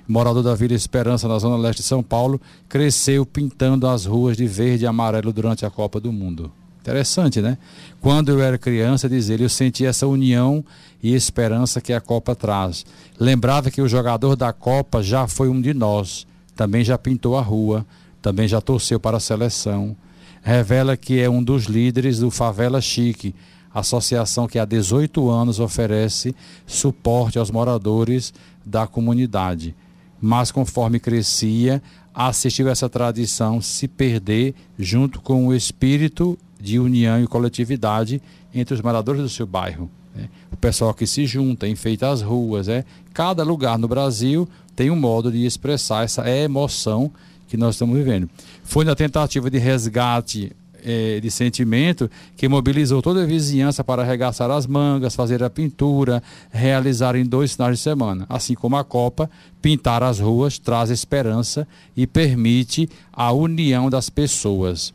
morador 0.07 0.43
da 0.43 0.53
Vila 0.53 0.75
Esperança, 0.75 1.27
na 1.27 1.39
zona 1.39 1.57
leste 1.57 1.79
de 1.79 1.87
São 1.87 2.03
Paulo, 2.03 2.39
cresceu 2.69 3.25
pintando 3.25 3.87
as 3.87 4.05
ruas 4.05 4.37
de 4.37 4.45
verde 4.45 4.83
e 4.83 4.87
amarelo 4.87 5.33
durante 5.33 5.65
a 5.65 5.71
Copa 5.71 5.99
do 5.99 6.13
Mundo. 6.13 6.51
Interessante, 6.81 7.41
né? 7.41 7.57
Quando 7.99 8.29
eu 8.29 8.41
era 8.41 8.59
criança, 8.59 9.09
diz 9.09 9.29
ele, 9.29 9.43
eu 9.43 9.49
senti 9.49 9.87
essa 9.87 10.05
união 10.05 10.63
e 11.01 11.15
esperança 11.15 11.81
que 11.81 11.93
a 11.93 12.01
Copa 12.01 12.35
traz. 12.35 12.85
Lembrava 13.19 13.71
que 13.71 13.81
o 13.81 13.87
jogador 13.87 14.35
da 14.35 14.53
Copa 14.53 15.01
já 15.01 15.27
foi 15.27 15.49
um 15.49 15.59
de 15.59 15.73
nós, 15.73 16.27
também 16.55 16.83
já 16.83 16.95
pintou 16.95 17.35
a 17.37 17.41
rua, 17.41 17.85
também 18.21 18.47
já 18.47 18.61
torceu 18.61 18.99
para 18.99 19.17
a 19.17 19.19
seleção 19.19 19.95
revela 20.41 20.97
que 20.97 21.19
é 21.19 21.29
um 21.29 21.43
dos 21.43 21.65
líderes 21.65 22.19
do 22.19 22.31
Favela 22.31 22.81
Chique, 22.81 23.35
associação 23.73 24.47
que 24.47 24.59
há 24.59 24.65
18 24.65 25.29
anos 25.29 25.59
oferece 25.59 26.35
suporte 26.65 27.39
aos 27.39 27.51
moradores 27.51 28.33
da 28.65 28.85
comunidade. 28.85 29.75
Mas 30.19 30.51
conforme 30.51 30.99
crescia, 30.99 31.81
assistiu 32.13 32.69
essa 32.69 32.89
tradição 32.89 33.61
se 33.61 33.87
perder 33.87 34.53
junto 34.77 35.21
com 35.21 35.47
o 35.47 35.55
espírito 35.55 36.37
de 36.59 36.79
união 36.79 37.21
e 37.23 37.27
coletividade 37.27 38.21
entre 38.53 38.73
os 38.73 38.81
moradores 38.81 39.21
do 39.21 39.29
seu 39.29 39.47
bairro. 39.47 39.89
Né? 40.13 40.29
O 40.51 40.57
pessoal 40.57 40.93
que 40.93 41.07
se 41.07 41.25
junta, 41.25 41.67
enfeita 41.67 42.09
as 42.09 42.21
ruas. 42.21 42.67
É? 42.67 42.83
Cada 43.13 43.43
lugar 43.43 43.79
no 43.79 43.87
Brasil 43.87 44.47
tem 44.75 44.91
um 44.91 44.95
modo 44.95 45.31
de 45.31 45.45
expressar 45.45 46.03
essa 46.03 46.29
emoção 46.29 47.11
que 47.51 47.57
nós 47.57 47.75
estamos 47.75 47.97
vivendo. 47.97 48.29
Foi 48.63 48.85
na 48.85 48.95
tentativa 48.95 49.49
de 49.49 49.57
resgate 49.57 50.55
eh, 50.81 51.19
de 51.21 51.29
sentimento 51.29 52.09
que 52.37 52.47
mobilizou 52.47 53.01
toda 53.01 53.23
a 53.23 53.25
vizinhança 53.25 53.83
para 53.83 54.03
arregaçar 54.03 54.49
as 54.49 54.65
mangas, 54.65 55.15
fazer 55.15 55.43
a 55.43 55.49
pintura, 55.49 56.23
realizar 56.49 57.13
em 57.13 57.25
dois 57.25 57.51
finais 57.51 57.77
de 57.77 57.83
semana. 57.83 58.25
Assim 58.29 58.55
como 58.55 58.77
a 58.77 58.85
Copa, 58.85 59.29
pintar 59.61 60.01
as 60.01 60.17
ruas 60.21 60.57
traz 60.57 60.89
esperança 60.89 61.67
e 61.95 62.07
permite 62.07 62.89
a 63.11 63.33
união 63.33 63.89
das 63.89 64.09
pessoas. 64.09 64.93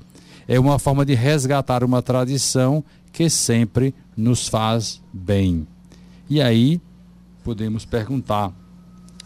É 0.48 0.58
uma 0.58 0.78
forma 0.78 1.04
de 1.04 1.12
resgatar 1.12 1.84
uma 1.84 2.00
tradição 2.00 2.82
que 3.12 3.28
sempre 3.28 3.94
nos 4.16 4.48
faz 4.48 5.02
bem. 5.12 5.66
E 6.30 6.40
aí, 6.40 6.80
podemos 7.44 7.84
perguntar: 7.84 8.50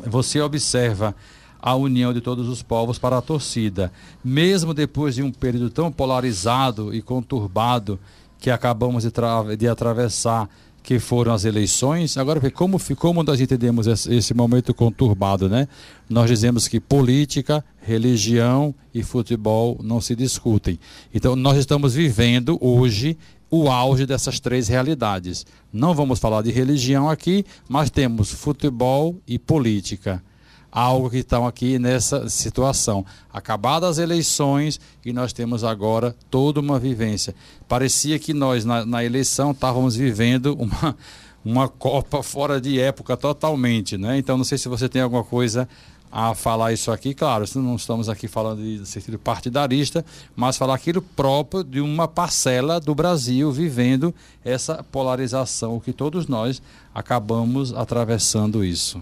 você 0.04 0.40
observa 0.40 1.14
a 1.60 1.74
união 1.74 2.12
de 2.12 2.20
todos 2.20 2.48
os 2.48 2.62
povos 2.62 2.98
para 2.98 3.18
a 3.18 3.22
torcida. 3.22 3.92
Mesmo 4.24 4.72
depois 4.72 5.14
de 5.14 5.22
um 5.22 5.30
período 5.30 5.70
tão 5.70 5.92
polarizado 5.92 6.94
e 6.94 7.02
conturbado 7.02 7.98
que 8.38 8.50
acabamos 8.50 9.04
de, 9.04 9.10
de 9.58 9.68
atravessar, 9.68 10.48
que 10.82 10.98
foram 10.98 11.32
as 11.32 11.44
eleições. 11.44 12.16
Agora, 12.16 12.50
como, 12.50 12.78
como 12.96 13.22
nós 13.22 13.40
entendemos 13.40 13.86
esse, 13.86 14.14
esse, 14.14 14.34
momento 14.34 14.72
conturbado, 14.72 15.48
né? 15.48 15.68
Nós 16.08 16.30
dizemos 16.30 16.66
que 16.66 16.80
política, 16.80 17.62
religião 17.82 18.74
e 18.94 19.02
futebol 19.02 19.78
não 19.82 20.00
se 20.00 20.16
discutem. 20.16 20.78
Então, 21.12 21.36
nós 21.36 21.58
estamos 21.58 21.94
vivendo 21.94 22.58
hoje 22.60 23.16
o 23.50 23.68
auge 23.68 24.06
dessas 24.06 24.40
três 24.40 24.68
realidades. 24.68 25.44
Não 25.72 25.92
vamos 25.92 26.18
falar 26.18 26.42
de 26.42 26.50
religião 26.50 27.10
aqui, 27.10 27.44
mas 27.68 27.90
temos 27.90 28.30
futebol 28.30 29.16
e 29.26 29.38
política 29.38 30.22
algo 30.70 31.10
que 31.10 31.18
estão 31.18 31.46
aqui 31.46 31.78
nessa 31.78 32.28
situação. 32.28 33.04
Acabadas 33.32 33.90
as 33.90 33.98
eleições 33.98 34.80
e 35.04 35.12
nós 35.12 35.32
temos 35.32 35.64
agora 35.64 36.14
toda 36.30 36.60
uma 36.60 36.78
vivência. 36.78 37.34
Parecia 37.68 38.18
que 38.18 38.32
nós, 38.32 38.64
na, 38.64 38.84
na 38.84 39.04
eleição, 39.04 39.50
estávamos 39.50 39.96
vivendo 39.96 40.54
uma, 40.58 40.96
uma 41.44 41.68
Copa 41.68 42.22
fora 42.22 42.60
de 42.60 42.78
época 42.78 43.16
totalmente, 43.16 43.96
né? 43.96 44.18
Então, 44.18 44.36
não 44.36 44.44
sei 44.44 44.58
se 44.58 44.68
você 44.68 44.88
tem 44.88 45.02
alguma 45.02 45.24
coisa 45.24 45.68
a 46.12 46.34
falar 46.34 46.72
isso 46.72 46.90
aqui, 46.90 47.14
claro, 47.14 47.44
não 47.54 47.76
estamos 47.76 48.08
aqui 48.08 48.26
falando 48.26 48.60
de 48.60 48.84
sentido 48.84 49.16
partidarista, 49.16 50.04
mas 50.34 50.56
falar 50.56 50.74
aquilo 50.74 51.00
próprio 51.00 51.62
de 51.62 51.80
uma 51.80 52.08
parcela 52.08 52.80
do 52.80 52.96
Brasil 52.96 53.52
vivendo 53.52 54.12
essa 54.44 54.82
polarização 54.82 55.78
que 55.78 55.92
todos 55.92 56.26
nós 56.26 56.60
acabamos 56.92 57.72
atravessando 57.72 58.64
isso. 58.64 59.00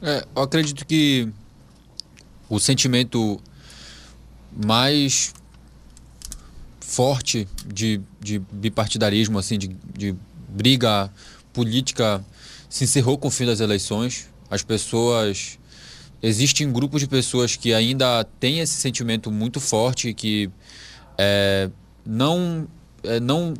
É, 0.00 0.24
eu 0.34 0.42
acredito 0.42 0.86
que 0.86 1.28
o 2.48 2.58
sentimento 2.58 3.40
mais 4.64 5.34
forte 6.80 7.46
de, 7.66 8.00
de 8.20 8.38
bipartidarismo, 8.38 9.38
assim, 9.38 9.58
de, 9.58 9.68
de 9.96 10.14
briga 10.48 11.12
política 11.52 12.24
se 12.68 12.84
encerrou 12.84 13.18
com 13.18 13.28
o 13.28 13.30
fim 13.30 13.44
das 13.44 13.60
eleições. 13.60 14.28
As 14.50 14.62
pessoas. 14.62 15.58
Existem 16.20 16.72
grupos 16.72 17.00
de 17.00 17.06
pessoas 17.06 17.54
que 17.54 17.72
ainda 17.72 18.24
têm 18.40 18.58
esse 18.58 18.74
sentimento 18.74 19.30
muito 19.30 19.60
forte, 19.60 20.12
que 20.12 20.50
é, 21.16 21.70
não, 22.04 22.66
é, 23.04 23.20
não 23.20 23.54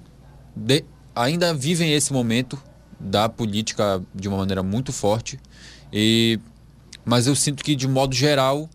de, 0.57 0.85
ainda 1.15 1.55
vivem 1.55 1.93
esse 1.93 2.13
momento 2.13 2.61
da 2.99 3.29
política 3.29 4.03
de 4.15 4.29
uma 4.29 4.39
maneira 4.39 4.63
muito 4.63 4.93
forte. 4.93 5.39
E, 5.93 6.39
mas 7.05 7.27
eu 7.27 7.35
sinto 7.35 7.63
que, 7.63 7.75
de 7.75 7.87
modo 7.87 8.15
geral, 8.15 8.69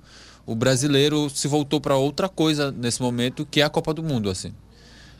o 0.45 0.55
brasileiro 0.55 1.29
se 1.29 1.47
voltou 1.47 1.79
para 1.79 1.95
outra 1.95 2.27
coisa 2.27 2.71
nesse 2.71 3.01
momento, 3.01 3.45
que 3.45 3.61
é 3.61 3.63
a 3.63 3.69
Copa 3.69 3.93
do 3.93 4.03
Mundo, 4.03 4.29
assim. 4.29 4.53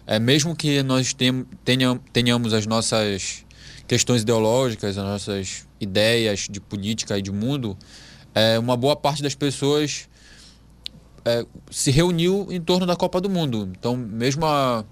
É, 0.05 0.19
mesmo 0.19 0.55
que 0.55 0.83
nós 0.83 1.15
tenhamos 2.11 2.53
as 2.53 2.65
nossas 2.65 3.45
questões 3.87 4.21
ideológicas, 4.21 4.97
as 4.97 5.03
nossas 5.03 5.67
ideias 5.79 6.47
de 6.49 6.59
política 6.59 7.17
e 7.17 7.21
de 7.21 7.31
mundo, 7.31 7.77
é, 8.35 8.59
uma 8.59 8.75
boa 8.75 8.95
parte 8.95 9.21
das 9.23 9.35
pessoas 9.35 10.09
é, 11.23 11.45
se 11.71 11.91
reuniu 11.91 12.47
em 12.49 12.59
torno 12.59 12.85
da 12.85 12.95
Copa 12.95 13.21
do 13.21 13.29
Mundo. 13.29 13.71
Então, 13.77 13.95
mesmo 13.95 14.45
a, 14.45 14.83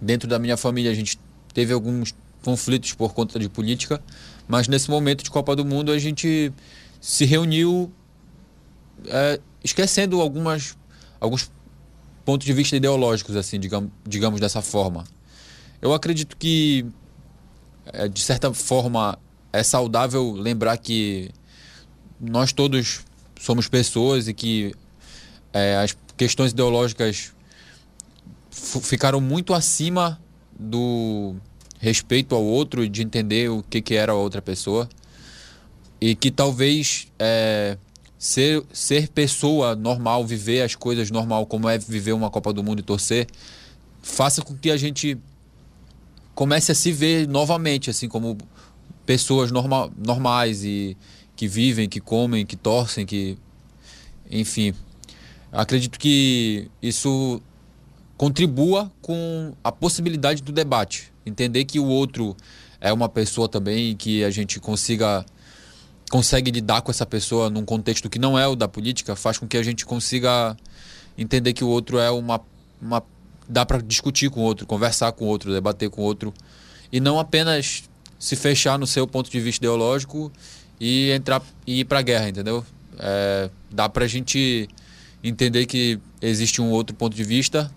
dentro 0.00 0.28
da 0.28 0.38
minha 0.38 0.56
família, 0.56 0.90
a 0.90 0.94
gente 0.94 1.18
teve 1.52 1.72
alguns 1.72 2.14
conflitos 2.42 2.92
por 2.92 3.14
conta 3.14 3.38
de 3.38 3.48
política, 3.48 4.02
mas 4.48 4.68
nesse 4.68 4.90
momento 4.90 5.22
de 5.24 5.30
Copa 5.30 5.54
do 5.56 5.64
Mundo 5.64 5.92
a 5.92 5.98
gente 5.98 6.52
se 7.00 7.24
reuniu 7.24 7.90
é, 9.06 9.40
esquecendo 9.64 10.20
algumas, 10.20 10.76
alguns 11.20 11.50
pontos 12.24 12.46
de 12.46 12.52
vista 12.52 12.76
ideológicos, 12.76 13.36
assim, 13.36 13.58
digamos, 13.58 13.90
digamos 14.06 14.40
dessa 14.40 14.62
forma. 14.62 15.04
Eu 15.80 15.92
acredito 15.92 16.36
que, 16.36 16.86
é, 17.86 18.08
de 18.08 18.20
certa 18.20 18.52
forma, 18.52 19.18
é 19.52 19.62
saudável 19.62 20.32
lembrar 20.32 20.76
que 20.78 21.30
nós 22.20 22.52
todos 22.52 23.00
somos 23.40 23.66
pessoas 23.66 24.28
e 24.28 24.34
que 24.34 24.72
é, 25.52 25.76
as 25.76 25.96
questões 26.16 26.52
ideológicas 26.52 27.32
ficaram 28.50 29.20
muito 29.20 29.52
acima 29.52 30.20
do 30.58 31.34
respeito 31.82 32.32
ao 32.32 32.44
outro 32.44 32.88
de 32.88 33.02
entender 33.02 33.50
o 33.50 33.60
que, 33.68 33.82
que 33.82 33.94
era 33.94 34.12
a 34.12 34.14
outra 34.14 34.40
pessoa. 34.40 34.88
E 36.00 36.14
que 36.14 36.30
talvez 36.30 37.08
é, 37.18 37.76
ser, 38.16 38.62
ser 38.72 39.08
pessoa 39.08 39.74
normal, 39.74 40.24
viver 40.24 40.62
as 40.62 40.76
coisas 40.76 41.10
normal, 41.10 41.44
como 41.44 41.68
é 41.68 41.76
viver 41.76 42.12
uma 42.12 42.30
Copa 42.30 42.52
do 42.52 42.62
Mundo 42.62 42.78
e 42.78 42.82
torcer, 42.82 43.26
faça 44.00 44.42
com 44.42 44.56
que 44.56 44.70
a 44.70 44.76
gente 44.76 45.18
comece 46.36 46.70
a 46.70 46.74
se 46.74 46.92
ver 46.92 47.26
novamente, 47.26 47.90
assim, 47.90 48.08
como 48.08 48.38
pessoas 49.04 49.50
norma, 49.50 49.90
normais 49.98 50.64
e 50.64 50.96
que 51.34 51.48
vivem, 51.48 51.88
que 51.88 52.00
comem, 52.00 52.46
que 52.46 52.54
torcem, 52.56 53.04
que. 53.04 53.36
Enfim. 54.30 54.72
Acredito 55.50 55.98
que 55.98 56.70
isso 56.80 57.42
contribua 58.22 58.88
com 59.02 59.52
a 59.64 59.72
possibilidade 59.72 60.44
do 60.44 60.52
debate. 60.52 61.12
Entender 61.26 61.64
que 61.64 61.80
o 61.80 61.86
outro 61.86 62.36
é 62.80 62.92
uma 62.92 63.08
pessoa 63.08 63.48
também, 63.48 63.96
que 63.96 64.22
a 64.22 64.30
gente 64.30 64.60
consiga 64.60 65.26
consegue 66.08 66.52
lidar 66.52 66.82
com 66.82 66.92
essa 66.92 67.04
pessoa 67.04 67.50
num 67.50 67.64
contexto 67.64 68.08
que 68.08 68.20
não 68.20 68.38
é 68.38 68.46
o 68.46 68.54
da 68.54 68.68
política, 68.68 69.16
faz 69.16 69.38
com 69.38 69.48
que 69.48 69.56
a 69.56 69.62
gente 69.64 69.84
consiga 69.84 70.56
entender 71.18 71.52
que 71.52 71.64
o 71.64 71.68
outro 71.68 71.98
é 71.98 72.12
uma. 72.12 72.40
uma 72.80 73.02
dá 73.48 73.66
para 73.66 73.78
discutir 73.82 74.30
com 74.30 74.38
o 74.38 74.44
outro, 74.44 74.66
conversar 74.66 75.10
com 75.10 75.24
o 75.24 75.26
outro, 75.26 75.52
debater 75.52 75.90
com 75.90 76.02
o 76.02 76.04
outro. 76.04 76.32
E 76.92 77.00
não 77.00 77.18
apenas 77.18 77.90
se 78.20 78.36
fechar 78.36 78.78
no 78.78 78.86
seu 78.86 79.04
ponto 79.04 79.28
de 79.32 79.40
vista 79.40 79.64
ideológico 79.64 80.30
e 80.78 81.10
entrar 81.10 81.42
e 81.66 81.80
ir 81.80 81.86
para 81.86 81.98
a 81.98 82.02
guerra, 82.02 82.28
entendeu? 82.28 82.64
É, 83.00 83.50
dá 83.68 83.88
para 83.88 84.04
a 84.04 84.08
gente 84.08 84.68
entender 85.24 85.66
que 85.66 85.98
existe 86.20 86.62
um 86.62 86.70
outro 86.70 86.94
ponto 86.94 87.16
de 87.16 87.24
vista, 87.24 87.68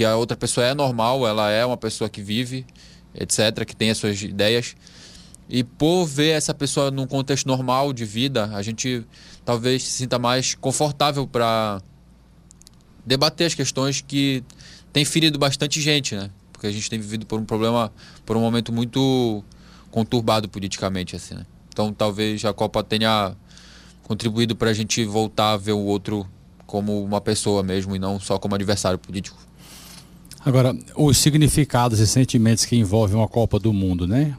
que 0.00 0.04
a 0.06 0.16
outra 0.16 0.34
pessoa 0.34 0.66
é 0.66 0.72
normal, 0.72 1.26
ela 1.26 1.50
é 1.50 1.62
uma 1.62 1.76
pessoa 1.76 2.08
que 2.08 2.22
vive, 2.22 2.64
etc., 3.14 3.66
que 3.66 3.76
tem 3.76 3.90
as 3.90 3.98
suas 3.98 4.22
ideias 4.22 4.74
e 5.46 5.62
por 5.62 6.06
ver 6.06 6.30
essa 6.30 6.54
pessoa 6.54 6.90
num 6.90 7.06
contexto 7.06 7.46
normal 7.46 7.92
de 7.92 8.06
vida, 8.06 8.46
a 8.54 8.62
gente 8.62 9.04
talvez 9.44 9.82
se 9.82 9.90
sinta 9.90 10.18
mais 10.18 10.54
confortável 10.54 11.26
para 11.26 11.82
debater 13.04 13.46
as 13.46 13.54
questões 13.54 14.00
que 14.00 14.42
tem 14.90 15.04
ferido 15.04 15.38
bastante 15.38 15.82
gente, 15.82 16.14
né? 16.14 16.30
Porque 16.50 16.66
a 16.66 16.72
gente 16.72 16.88
tem 16.88 16.98
vivido 16.98 17.26
por 17.26 17.38
um 17.38 17.44
problema, 17.44 17.92
por 18.24 18.38
um 18.38 18.40
momento 18.40 18.72
muito 18.72 19.44
conturbado 19.90 20.48
politicamente, 20.48 21.14
assim, 21.14 21.34
né? 21.34 21.44
Então 21.68 21.92
talvez 21.92 22.42
a 22.42 22.54
Copa 22.54 22.82
tenha 22.82 23.36
contribuído 24.04 24.56
para 24.56 24.70
a 24.70 24.74
gente 24.74 25.04
voltar 25.04 25.52
a 25.52 25.56
ver 25.58 25.72
o 25.72 25.80
outro 25.80 26.26
como 26.64 27.04
uma 27.04 27.20
pessoa 27.20 27.62
mesmo 27.62 27.94
e 27.94 27.98
não 27.98 28.18
só 28.18 28.38
como 28.38 28.54
adversário 28.54 28.98
político. 28.98 29.49
Agora, 30.42 30.74
os 30.96 31.18
significados 31.18 32.00
e 32.00 32.06
sentimentos 32.06 32.64
que 32.64 32.74
envolvem 32.74 33.16
uma 33.16 33.28
Copa 33.28 33.58
do 33.58 33.74
Mundo, 33.74 34.06
né? 34.06 34.34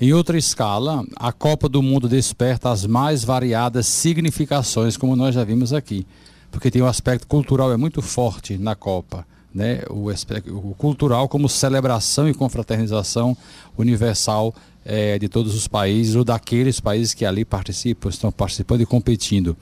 Em 0.00 0.12
outra 0.12 0.38
escala, 0.38 1.04
a 1.16 1.32
Copa 1.32 1.68
do 1.68 1.82
Mundo 1.82 2.08
desperta 2.08 2.70
as 2.70 2.86
mais 2.86 3.24
variadas 3.24 3.86
significações, 3.86 4.96
como 4.96 5.16
nós 5.16 5.34
já 5.34 5.42
vimos 5.42 5.72
aqui, 5.72 6.06
porque 6.50 6.70
tem 6.70 6.80
um 6.80 6.86
aspecto 6.86 7.26
cultural 7.26 7.72
é 7.72 7.76
muito 7.76 8.00
forte 8.00 8.56
na 8.56 8.76
Copa. 8.76 9.26
Né? 9.52 9.82
O, 9.90 10.08
o 10.10 10.74
cultural 10.76 11.28
como 11.28 11.48
celebração 11.48 12.28
e 12.28 12.34
confraternização 12.34 13.36
universal 13.76 14.54
é, 14.84 15.18
de 15.18 15.28
todos 15.28 15.54
os 15.54 15.68
países 15.68 16.16
ou 16.16 16.24
daqueles 16.24 16.80
países 16.80 17.14
que 17.14 17.24
ali 17.24 17.44
participam, 17.44 18.08
estão 18.08 18.32
participando 18.32 18.80
e 18.80 18.86
competindo, 18.86 19.56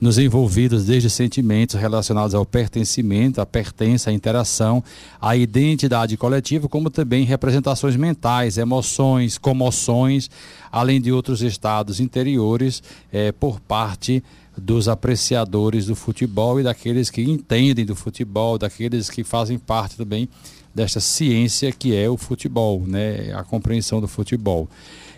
nos 0.00 0.18
envolvidos 0.18 0.84
desde 0.84 1.08
sentimentos 1.08 1.80
relacionados 1.80 2.34
ao 2.34 2.44
pertencimento, 2.44 3.40
à 3.40 3.46
pertença, 3.46 4.10
à 4.10 4.12
interação, 4.12 4.84
à 5.20 5.36
identidade 5.36 6.16
coletiva, 6.16 6.68
como 6.68 6.90
também 6.90 7.24
representações 7.24 7.96
mentais, 7.96 8.58
emoções, 8.58 9.38
comoções, 9.38 10.30
além 10.70 11.00
de 11.00 11.10
outros 11.10 11.42
estados 11.42 12.00
interiores 12.00 12.82
é, 13.10 13.32
por 13.32 13.60
parte 13.60 14.22
dos 14.56 14.88
apreciadores 14.88 15.86
do 15.86 15.94
futebol 15.94 16.58
e 16.58 16.62
daqueles 16.62 17.10
que 17.10 17.22
entendem 17.22 17.84
do 17.84 17.94
futebol, 17.94 18.56
daqueles 18.56 19.10
que 19.10 19.22
fazem 19.22 19.58
parte 19.58 19.96
também 19.96 20.28
desta 20.76 21.00
ciência 21.00 21.72
que 21.72 21.96
é 21.96 22.06
o 22.06 22.18
futebol, 22.18 22.82
né? 22.86 23.32
a 23.34 23.42
compreensão 23.42 23.98
do 23.98 24.06
futebol. 24.06 24.68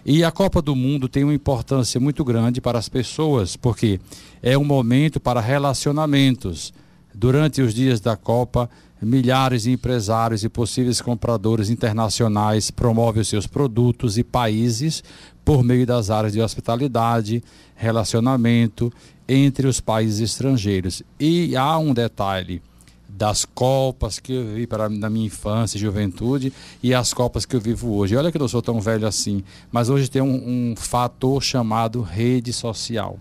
E 0.06 0.22
a 0.22 0.30
Copa 0.30 0.62
do 0.62 0.76
Mundo 0.76 1.08
tem 1.08 1.24
uma 1.24 1.34
importância 1.34 1.98
muito 1.98 2.24
grande 2.24 2.60
para 2.60 2.78
as 2.78 2.88
pessoas, 2.88 3.56
porque 3.56 3.98
é 4.40 4.56
um 4.56 4.64
momento 4.64 5.18
para 5.18 5.40
relacionamentos. 5.40 6.72
Durante 7.12 7.60
os 7.60 7.74
dias 7.74 7.98
da 7.98 8.16
Copa, 8.16 8.70
milhares 9.02 9.64
de 9.64 9.72
empresários 9.72 10.44
e 10.44 10.48
possíveis 10.48 11.00
compradores 11.00 11.70
internacionais 11.70 12.70
promovem 12.70 13.24
seus 13.24 13.48
produtos 13.48 14.16
e 14.16 14.22
países 14.22 15.02
por 15.44 15.64
meio 15.64 15.84
das 15.84 16.08
áreas 16.08 16.34
de 16.34 16.40
hospitalidade, 16.40 17.42
relacionamento 17.74 18.92
entre 19.28 19.66
os 19.66 19.80
países 19.80 20.20
estrangeiros. 20.20 21.02
E 21.18 21.56
há 21.56 21.76
um 21.78 21.92
detalhe: 21.92 22.62
das 23.08 23.44
Copas 23.44 24.18
que 24.18 24.34
eu 24.34 24.54
vi 24.54 24.66
para, 24.66 24.88
na 24.88 25.08
minha 25.08 25.26
infância 25.26 25.78
e 25.78 25.80
juventude 25.80 26.52
e 26.82 26.92
as 26.92 27.14
Copas 27.14 27.46
que 27.46 27.56
eu 27.56 27.60
vivo 27.60 27.94
hoje. 27.94 28.14
Olha 28.14 28.30
que 28.30 28.36
eu 28.36 28.40
não 28.40 28.48
sou 28.48 28.60
tão 28.60 28.80
velho 28.80 29.06
assim, 29.06 29.42
mas 29.72 29.88
hoje 29.88 30.10
tem 30.10 30.20
um, 30.20 30.72
um 30.72 30.74
fator 30.76 31.42
chamado 31.42 32.02
rede 32.02 32.52
social. 32.52 33.18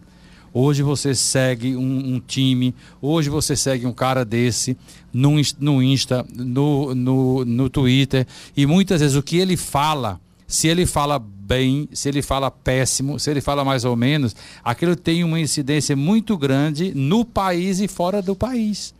Hoje 0.54 0.82
você 0.82 1.14
segue 1.14 1.76
um, 1.76 2.16
um, 2.16 2.20
time, 2.20 2.74
hoje 3.02 3.30
você 3.30 3.56
segue 3.56 3.86
um 3.86 3.94
cara 3.94 4.26
desse 4.26 4.76
no, 5.14 5.36
no 5.60 5.84
Insta, 5.84 6.26
no, 6.36 6.96
no, 6.96 7.46
no 7.46 7.70
Twitter, 7.70 8.26
e 8.56 8.66
muitas 8.66 9.02
vezes 9.02 9.16
o 9.16 9.22
que 9.22 9.38
ele 9.38 9.56
fala, 9.56 10.20
se 10.48 10.68
ele 10.68 10.86
fala 10.86 11.20
bem, 11.20 11.88
se 11.94 12.10
ele 12.10 12.22
fala 12.22 12.50
péssimo, 12.50 13.20
se 13.20 13.30
ele 13.30 13.40
fala 13.40 13.64
mais 13.64 13.86
ou 13.86 13.96
menos, 13.96 14.36
aquilo 14.64 14.96
tem 14.96 15.24
uma 15.24 15.40
incidência 15.40 15.96
muito 15.96 16.36
grande 16.38 16.92
no 16.96 17.24
país 17.24 17.80
e 17.80 17.88
fora 17.88 18.22
do 18.22 18.36
país. 18.36 18.97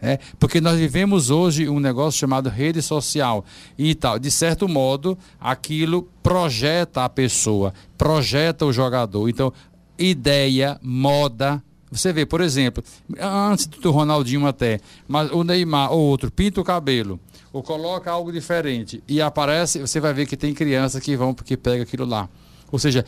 É, 0.00 0.18
porque 0.38 0.60
nós 0.60 0.78
vivemos 0.78 1.30
hoje 1.30 1.68
um 1.68 1.80
negócio 1.80 2.20
chamado 2.20 2.50
rede 2.50 2.82
social 2.82 3.44
e 3.78 3.94
tal. 3.94 4.18
De 4.18 4.30
certo 4.30 4.68
modo, 4.68 5.16
aquilo 5.40 6.08
projeta 6.22 7.04
a 7.04 7.08
pessoa, 7.08 7.72
projeta 7.96 8.66
o 8.66 8.72
jogador. 8.72 9.28
Então, 9.28 9.52
ideia, 9.98 10.78
moda. 10.82 11.62
Você 11.90 12.12
vê, 12.12 12.26
por 12.26 12.40
exemplo, 12.40 12.82
antes 13.18 13.66
do 13.66 13.90
Ronaldinho 13.90 14.46
até, 14.46 14.80
mas 15.06 15.30
o 15.30 15.42
Neymar 15.44 15.92
ou 15.92 16.00
outro 16.00 16.30
pinta 16.30 16.60
o 16.60 16.64
cabelo 16.64 17.18
ou 17.56 17.62
coloca 17.62 18.10
algo 18.10 18.30
diferente 18.30 19.02
e 19.08 19.22
aparece, 19.22 19.78
você 19.78 19.98
vai 19.98 20.12
ver 20.12 20.26
que 20.26 20.36
tem 20.36 20.52
crianças 20.52 21.02
que 21.02 21.16
vão 21.16 21.32
porque 21.32 21.56
pega 21.56 21.84
aquilo 21.84 22.04
lá. 22.04 22.28
Ou 22.70 22.78
seja, 22.78 23.02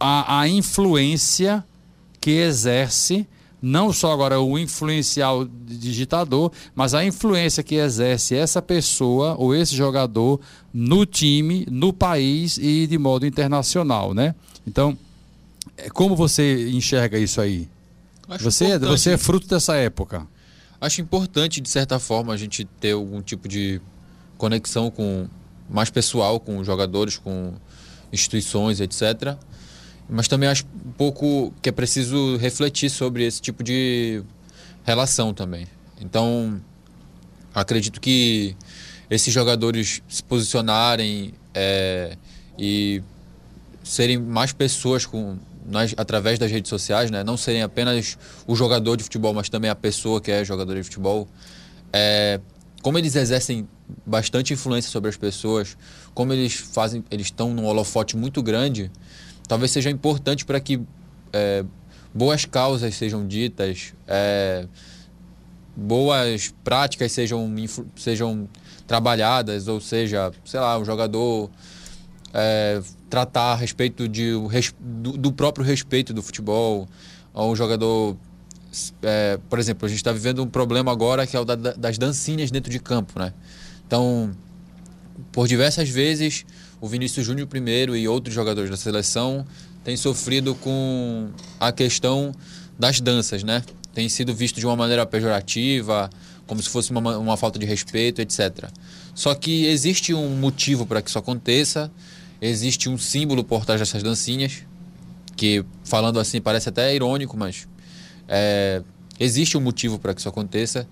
a, 0.00 0.40
a 0.40 0.48
influência 0.48 1.62
que 2.18 2.30
exerce 2.30 3.28
não 3.62 3.92
só 3.92 4.12
agora 4.12 4.40
o 4.40 4.58
influencial 4.58 5.46
digitador, 5.64 6.50
mas 6.74 6.94
a 6.94 7.04
influência 7.04 7.62
que 7.62 7.76
exerce 7.76 8.34
essa 8.34 8.60
pessoa 8.60 9.36
ou 9.38 9.54
esse 9.54 9.76
jogador 9.76 10.40
no 10.74 11.06
time, 11.06 11.64
no 11.70 11.92
país 11.92 12.58
e 12.58 12.88
de 12.88 12.98
modo 12.98 13.24
internacional, 13.24 14.12
né? 14.12 14.34
Então, 14.66 14.98
é, 15.76 15.88
como 15.88 16.16
você 16.16 16.70
enxerga 16.70 17.16
isso 17.18 17.40
aí? 17.40 17.68
Acho 18.28 18.42
você, 18.42 18.64
é, 18.72 18.78
você 18.78 19.10
é 19.10 19.16
fruto 19.16 19.46
dessa 19.46 19.76
época. 19.76 20.26
Acho 20.80 21.00
importante, 21.00 21.60
de 21.60 21.68
certa 21.68 22.00
forma, 22.00 22.32
a 22.32 22.36
gente 22.36 22.64
ter 22.64 22.92
algum 22.92 23.22
tipo 23.22 23.46
de 23.46 23.80
conexão 24.36 24.90
com 24.90 25.28
mais 25.70 25.90
pessoal, 25.90 26.40
com 26.40 26.64
jogadores, 26.64 27.16
com 27.16 27.54
instituições, 28.12 28.80
etc. 28.80 29.36
Mas 30.08 30.28
também 30.28 30.48
acho 30.48 30.64
um 30.86 30.92
pouco 30.92 31.52
que 31.62 31.68
é 31.68 31.72
preciso 31.72 32.36
refletir 32.36 32.90
sobre 32.90 33.24
esse 33.24 33.40
tipo 33.40 33.62
de 33.62 34.22
relação 34.84 35.32
também. 35.32 35.66
Então, 36.00 36.60
acredito 37.54 38.00
que 38.00 38.56
esses 39.08 39.32
jogadores 39.32 40.02
se 40.08 40.22
posicionarem 40.22 41.34
é, 41.54 42.16
e 42.58 43.02
serem 43.82 44.18
mais 44.18 44.52
pessoas 44.52 45.06
com, 45.06 45.36
nas, 45.66 45.94
através 45.96 46.38
das 46.38 46.50
redes 46.50 46.68
sociais, 46.68 47.10
né? 47.10 47.22
não 47.22 47.36
serem 47.36 47.62
apenas 47.62 48.18
o 48.46 48.54
jogador 48.54 48.96
de 48.96 49.04
futebol, 49.04 49.34
mas 49.34 49.48
também 49.48 49.70
a 49.70 49.74
pessoa 49.74 50.20
que 50.20 50.30
é 50.30 50.44
jogador 50.44 50.74
de 50.74 50.82
futebol. 50.82 51.28
É, 51.92 52.40
como 52.82 52.98
eles 52.98 53.14
exercem 53.14 53.68
bastante 54.04 54.52
influência 54.52 54.90
sobre 54.90 55.10
as 55.10 55.16
pessoas, 55.16 55.76
como 56.14 56.32
eles 56.32 56.54
fazem, 56.54 57.04
eles 57.10 57.26
estão 57.26 57.52
num 57.54 57.66
holofote 57.66 58.16
muito 58.16 58.42
grande, 58.42 58.90
talvez 59.46 59.70
seja 59.70 59.90
importante 59.90 60.44
para 60.44 60.60
que 60.60 60.80
é, 61.32 61.64
boas 62.12 62.44
causas 62.44 62.94
sejam 62.94 63.26
ditas, 63.26 63.94
é, 64.06 64.66
boas 65.74 66.52
práticas 66.62 67.12
sejam, 67.12 67.52
sejam 67.96 68.48
trabalhadas, 68.86 69.68
ou 69.68 69.80
seja, 69.80 70.32
sei 70.44 70.60
lá, 70.60 70.78
um 70.78 70.84
jogador 70.84 71.50
é, 72.32 72.82
tratar 73.08 73.52
a 73.52 73.54
respeito 73.54 74.08
de, 74.08 74.32
do, 74.78 75.12
do, 75.12 75.32
próprio 75.32 75.64
respeito 75.64 76.12
do 76.12 76.22
futebol, 76.22 76.88
ou 77.32 77.52
um 77.52 77.56
jogador. 77.56 78.16
É, 79.02 79.38
por 79.50 79.58
exemplo, 79.58 79.84
a 79.84 79.88
gente 79.88 79.98
está 79.98 80.12
vivendo 80.12 80.42
um 80.42 80.46
problema 80.46 80.90
agora 80.90 81.26
que 81.26 81.36
é 81.36 81.40
o 81.40 81.44
da, 81.44 81.54
das 81.54 81.98
dancinhas 81.98 82.50
dentro 82.50 82.70
de 82.70 82.78
campo, 82.78 83.18
né? 83.18 83.34
Então, 83.86 84.34
por 85.30 85.46
diversas 85.46 85.90
vezes, 85.90 86.46
o 86.82 86.86
Vinícius 86.88 87.24
Júnior 87.24 87.46
primeiro 87.46 87.96
e 87.96 88.06
outros 88.06 88.34
jogadores 88.34 88.68
da 88.68 88.76
seleção 88.76 89.46
têm 89.82 89.96
sofrido 89.96 90.54
com 90.54 91.30
a 91.58 91.72
questão 91.72 92.34
das 92.78 93.00
danças, 93.00 93.42
né? 93.42 93.64
Tem 93.94 94.06
sido 94.10 94.34
visto 94.34 94.60
de 94.60 94.66
uma 94.66 94.76
maneira 94.76 95.06
pejorativa, 95.06 96.10
como 96.46 96.62
se 96.62 96.68
fosse 96.68 96.90
uma, 96.90 97.16
uma 97.16 97.36
falta 97.38 97.58
de 97.58 97.64
respeito, 97.64 98.20
etc. 98.20 98.68
Só 99.14 99.34
que 99.34 99.64
existe 99.64 100.12
um 100.12 100.28
motivo 100.36 100.84
para 100.84 101.00
que 101.00 101.08
isso 101.08 101.18
aconteça 101.18 101.90
existe 102.42 102.88
um 102.88 102.98
símbolo 102.98 103.44
por 103.44 103.64
trás 103.64 103.80
dessas 103.80 104.02
dancinhas, 104.02 104.64
que 105.36 105.64
falando 105.84 106.18
assim 106.18 106.40
parece 106.40 106.68
até 106.68 106.92
irônico, 106.92 107.36
mas 107.36 107.68
é, 108.28 108.82
existe 109.18 109.56
um 109.56 109.60
motivo 109.60 109.98
para 109.98 110.12
que 110.12 110.20
isso 110.20 110.28
aconteça. 110.28 110.88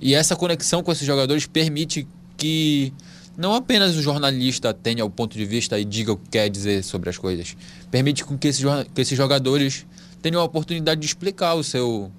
E 0.00 0.14
essa 0.14 0.34
conexão 0.34 0.82
com 0.82 0.90
esses 0.90 1.06
jogadores 1.06 1.46
permite 1.46 2.08
que 2.38 2.92
não 3.36 3.54
apenas 3.54 3.96
o 3.96 4.02
jornalista 4.02 4.72
tenha 4.72 5.04
o 5.04 5.10
ponto 5.10 5.36
de 5.36 5.44
vista 5.44 5.78
e 5.78 5.84
diga 5.84 6.12
o 6.12 6.16
que 6.16 6.30
quer 6.30 6.48
dizer 6.48 6.84
sobre 6.84 7.10
as 7.10 7.18
coisas, 7.18 7.56
permite 7.90 8.24
que 8.24 8.48
esses, 8.48 8.64
que 8.94 9.00
esses 9.00 9.16
jogadores 9.16 9.86
tenham 10.22 10.40
a 10.40 10.44
oportunidade 10.44 11.00
de 11.00 11.06
explicar 11.06 11.54
o 11.54 11.64
seu, 11.64 12.10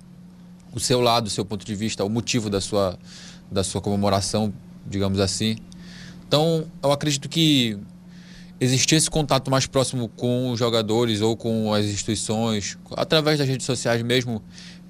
o 0.73 0.79
seu 0.79 0.99
lado, 0.99 1.27
o 1.27 1.29
seu 1.29 1.45
ponto 1.45 1.65
de 1.65 1.73
vista, 1.73 2.03
o 2.03 2.09
motivo 2.09 2.49
da 2.49 2.61
sua, 2.61 2.99
da 3.51 3.63
sua 3.63 3.81
comemoração, 3.81 4.53
digamos 4.85 5.19
assim. 5.19 5.57
Então, 6.27 6.65
eu 6.83 6.91
acredito 6.91 7.29
que 7.29 7.77
existir 8.59 8.95
esse 8.95 9.09
contato 9.09 9.49
mais 9.49 9.65
próximo 9.65 10.09
com 10.09 10.51
os 10.51 10.59
jogadores 10.59 11.21
ou 11.21 11.35
com 11.35 11.73
as 11.73 11.85
instituições, 11.85 12.77
através 12.91 13.39
das 13.39 13.47
redes 13.47 13.65
sociais 13.65 14.01
mesmo, 14.01 14.41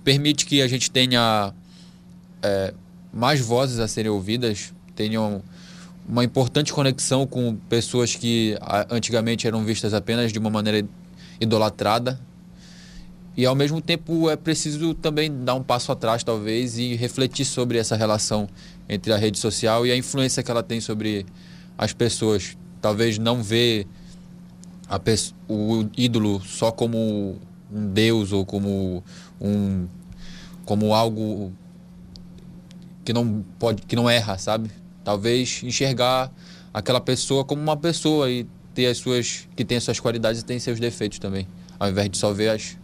permite 0.03 0.45
que 0.45 0.61
a 0.61 0.67
gente 0.67 0.89
tenha 0.91 1.53
é, 2.41 2.73
mais 3.13 3.39
vozes 3.39 3.79
a 3.79 3.87
serem 3.87 4.11
ouvidas, 4.11 4.73
tenham 4.95 5.41
uma 6.07 6.23
importante 6.23 6.71
conexão 6.71 7.25
com 7.25 7.55
pessoas 7.69 8.15
que 8.15 8.57
antigamente 8.89 9.47
eram 9.47 9.63
vistas 9.63 9.93
apenas 9.93 10.31
de 10.31 10.39
uma 10.39 10.49
maneira 10.49 10.87
idolatrada. 11.39 12.19
E 13.37 13.45
ao 13.45 13.55
mesmo 13.55 13.81
tempo 13.81 14.29
é 14.29 14.35
preciso 14.37 14.93
também 14.93 15.43
dar 15.43 15.55
um 15.55 15.63
passo 15.63 15.91
atrás, 15.91 16.23
talvez, 16.23 16.77
e 16.77 16.95
refletir 16.95 17.43
sobre 17.43 17.77
essa 17.77 17.95
relação 17.95 18.47
entre 18.87 19.11
a 19.11 19.17
rede 19.17 19.37
social 19.37 19.85
e 19.85 19.91
a 19.91 19.97
influência 19.97 20.41
que 20.41 20.49
ela 20.49 20.63
tem 20.63 20.79
sobre 20.79 21.25
as 21.77 21.91
pessoas 21.91 22.55
talvez 22.81 23.17
não 23.17 23.41
a, 24.87 24.99
o 25.49 25.89
ídolo 25.97 26.39
só 26.41 26.71
como 26.71 27.37
um 27.71 27.87
deus 27.87 28.31
ou 28.31 28.45
como 28.45 29.03
um 29.41 29.87
como 30.63 30.93
algo 30.93 31.51
que 33.03 33.11
não 33.11 33.43
pode 33.57 33.81
que 33.81 33.95
não 33.95 34.09
erra 34.09 34.37
sabe 34.37 34.69
talvez 35.05 35.61
enxergar 35.63 36.29
aquela 36.73 36.99
pessoa 36.99 37.45
como 37.45 37.61
uma 37.61 37.77
pessoa 37.77 38.29
e 38.29 38.45
ter 38.73 38.87
as 38.87 38.97
suas 38.97 39.47
que 39.55 39.63
tem 39.63 39.77
as 39.77 39.83
suas 39.85 39.99
qualidades 40.01 40.41
e 40.41 40.45
tem 40.45 40.59
seus 40.59 40.79
defeitos 40.79 41.19
também 41.19 41.47
ao 41.79 41.89
invés 41.89 42.09
de 42.09 42.17
só 42.17 42.33
ver 42.33 42.49
as 42.49 42.77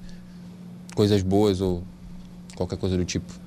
coisas 0.95 1.21
boas 1.21 1.59
ou 1.59 1.83
qualquer 2.55 2.77
coisa 2.77 2.95
do 2.95 3.03
tipo 3.03 3.41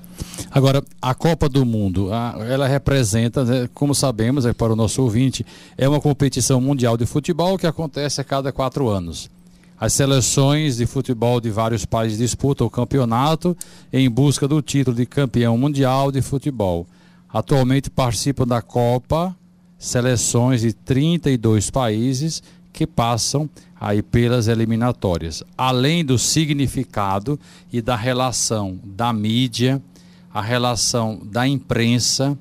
Agora, 0.49 0.83
a 1.01 1.13
Copa 1.13 1.49
do 1.49 1.65
Mundo, 1.65 2.09
ela 2.49 2.67
representa, 2.67 3.43
né, 3.43 3.69
como 3.73 3.93
sabemos, 3.93 4.45
é 4.45 4.53
para 4.53 4.71
o 4.71 4.75
nosso 4.75 5.01
ouvinte, 5.01 5.45
é 5.77 5.87
uma 5.89 5.99
competição 5.99 6.61
mundial 6.61 6.95
de 6.95 7.05
futebol 7.05 7.57
que 7.57 7.67
acontece 7.67 8.21
a 8.21 8.23
cada 8.23 8.51
quatro 8.53 8.87
anos. 8.87 9.29
As 9.77 9.91
seleções 9.91 10.77
de 10.77 10.85
futebol 10.85 11.41
de 11.41 11.49
vários 11.49 11.83
países 11.85 12.17
disputam 12.17 12.65
o 12.65 12.69
campeonato 12.69 13.57
em 13.91 14.09
busca 14.09 14.47
do 14.47 14.61
título 14.61 14.95
de 14.95 15.05
campeão 15.05 15.57
mundial 15.57 16.11
de 16.11 16.21
futebol. 16.21 16.87
Atualmente 17.35 17.89
participam 17.89 18.47
da 18.47 18.61
Copa 18.61 19.35
seleções 19.77 20.61
de 20.61 20.71
32 20.71 21.69
países 21.69 22.41
que 22.71 22.87
passam 22.87 23.49
aí 23.77 24.01
pelas 24.01 24.47
eliminatórias. 24.47 25.43
Além 25.57 26.05
do 26.05 26.17
significado 26.17 27.37
e 27.73 27.81
da 27.81 27.93
relação 27.93 28.79
da 28.85 29.11
mídia, 29.11 29.83
a 30.33 30.41
relação 30.41 31.19
da 31.25 31.45
imprensa, 31.45 32.39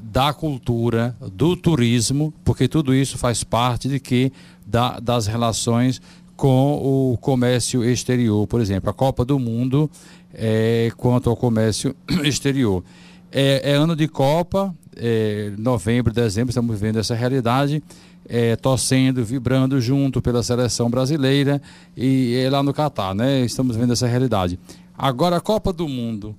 da 0.00 0.32
cultura, 0.32 1.16
do 1.32 1.56
turismo, 1.56 2.32
porque 2.44 2.68
tudo 2.68 2.94
isso 2.94 3.18
faz 3.18 3.42
parte 3.42 3.88
de 3.88 3.98
que 3.98 4.32
da, 4.64 5.00
das 5.00 5.26
relações 5.26 6.00
com 6.36 6.74
o 7.12 7.18
comércio 7.18 7.84
exterior, 7.84 8.46
por 8.46 8.60
exemplo, 8.60 8.88
a 8.88 8.94
Copa 8.94 9.24
do 9.24 9.36
Mundo 9.36 9.90
é, 10.32 10.92
quanto 10.96 11.28
ao 11.28 11.34
comércio 11.34 11.92
exterior. 12.22 12.84
É, 13.30 13.72
é 13.72 13.74
ano 13.74 13.94
de 13.94 14.08
Copa, 14.08 14.74
é, 14.96 15.52
novembro, 15.58 16.12
dezembro, 16.12 16.50
estamos 16.50 16.74
vivendo 16.78 16.98
essa 16.98 17.14
realidade, 17.14 17.82
é, 18.28 18.56
torcendo, 18.56 19.24
vibrando 19.24 19.80
junto 19.80 20.20
pela 20.20 20.42
seleção 20.42 20.90
brasileira 20.90 21.62
e 21.96 22.46
lá 22.50 22.62
no 22.62 22.74
Catar, 22.74 23.14
né? 23.14 23.40
Estamos 23.40 23.76
vendo 23.76 23.92
essa 23.92 24.06
realidade. 24.06 24.58
Agora, 24.96 25.36
a 25.36 25.40
Copa 25.40 25.72
do 25.72 25.88
Mundo, 25.88 26.34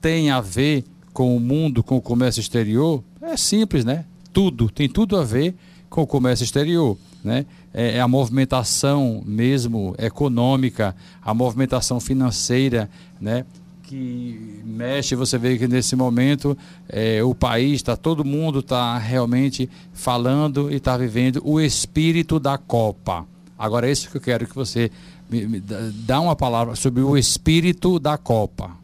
tem 0.00 0.30
a 0.30 0.40
ver 0.40 0.84
com 1.12 1.36
o 1.36 1.40
mundo, 1.40 1.82
com 1.82 1.96
o 1.96 2.00
comércio 2.00 2.40
exterior? 2.40 3.02
É 3.20 3.36
simples, 3.36 3.84
né? 3.84 4.04
Tudo, 4.32 4.68
tem 4.68 4.88
tudo 4.88 5.16
a 5.16 5.24
ver 5.24 5.54
com 5.88 6.02
o 6.02 6.06
comércio 6.06 6.42
exterior, 6.42 6.96
né? 7.22 7.46
É, 7.72 7.98
é 7.98 8.00
a 8.00 8.08
movimentação 8.08 9.22
mesmo 9.24 9.94
econômica, 9.98 10.96
a 11.22 11.32
movimentação 11.32 12.00
financeira, 12.00 12.90
né? 13.20 13.44
Que 13.82 14.62
mexe, 14.64 15.14
você 15.14 15.36
vê 15.36 15.58
que 15.58 15.68
nesse 15.68 15.96
momento 15.96 16.56
é, 16.88 17.22
o 17.22 17.34
país, 17.34 17.74
está 17.74 17.96
todo 17.96 18.24
mundo 18.24 18.60
está 18.60 18.96
realmente 18.98 19.68
falando 19.92 20.70
e 20.70 20.76
está 20.76 20.96
vivendo 20.96 21.42
o 21.44 21.60
espírito 21.60 22.40
da 22.40 22.56
Copa. 22.56 23.26
Agora 23.58 23.88
é 23.88 23.92
isso 23.92 24.10
que 24.10 24.16
eu 24.16 24.20
quero 24.20 24.46
que 24.46 24.54
você 24.54 24.90
me, 25.30 25.46
me 25.46 25.60
dá 25.60 26.20
uma 26.20 26.36
palavra 26.36 26.74
sobre 26.74 27.02
o 27.02 27.16
espírito 27.16 27.98
da 27.98 28.16
Copa 28.16 28.82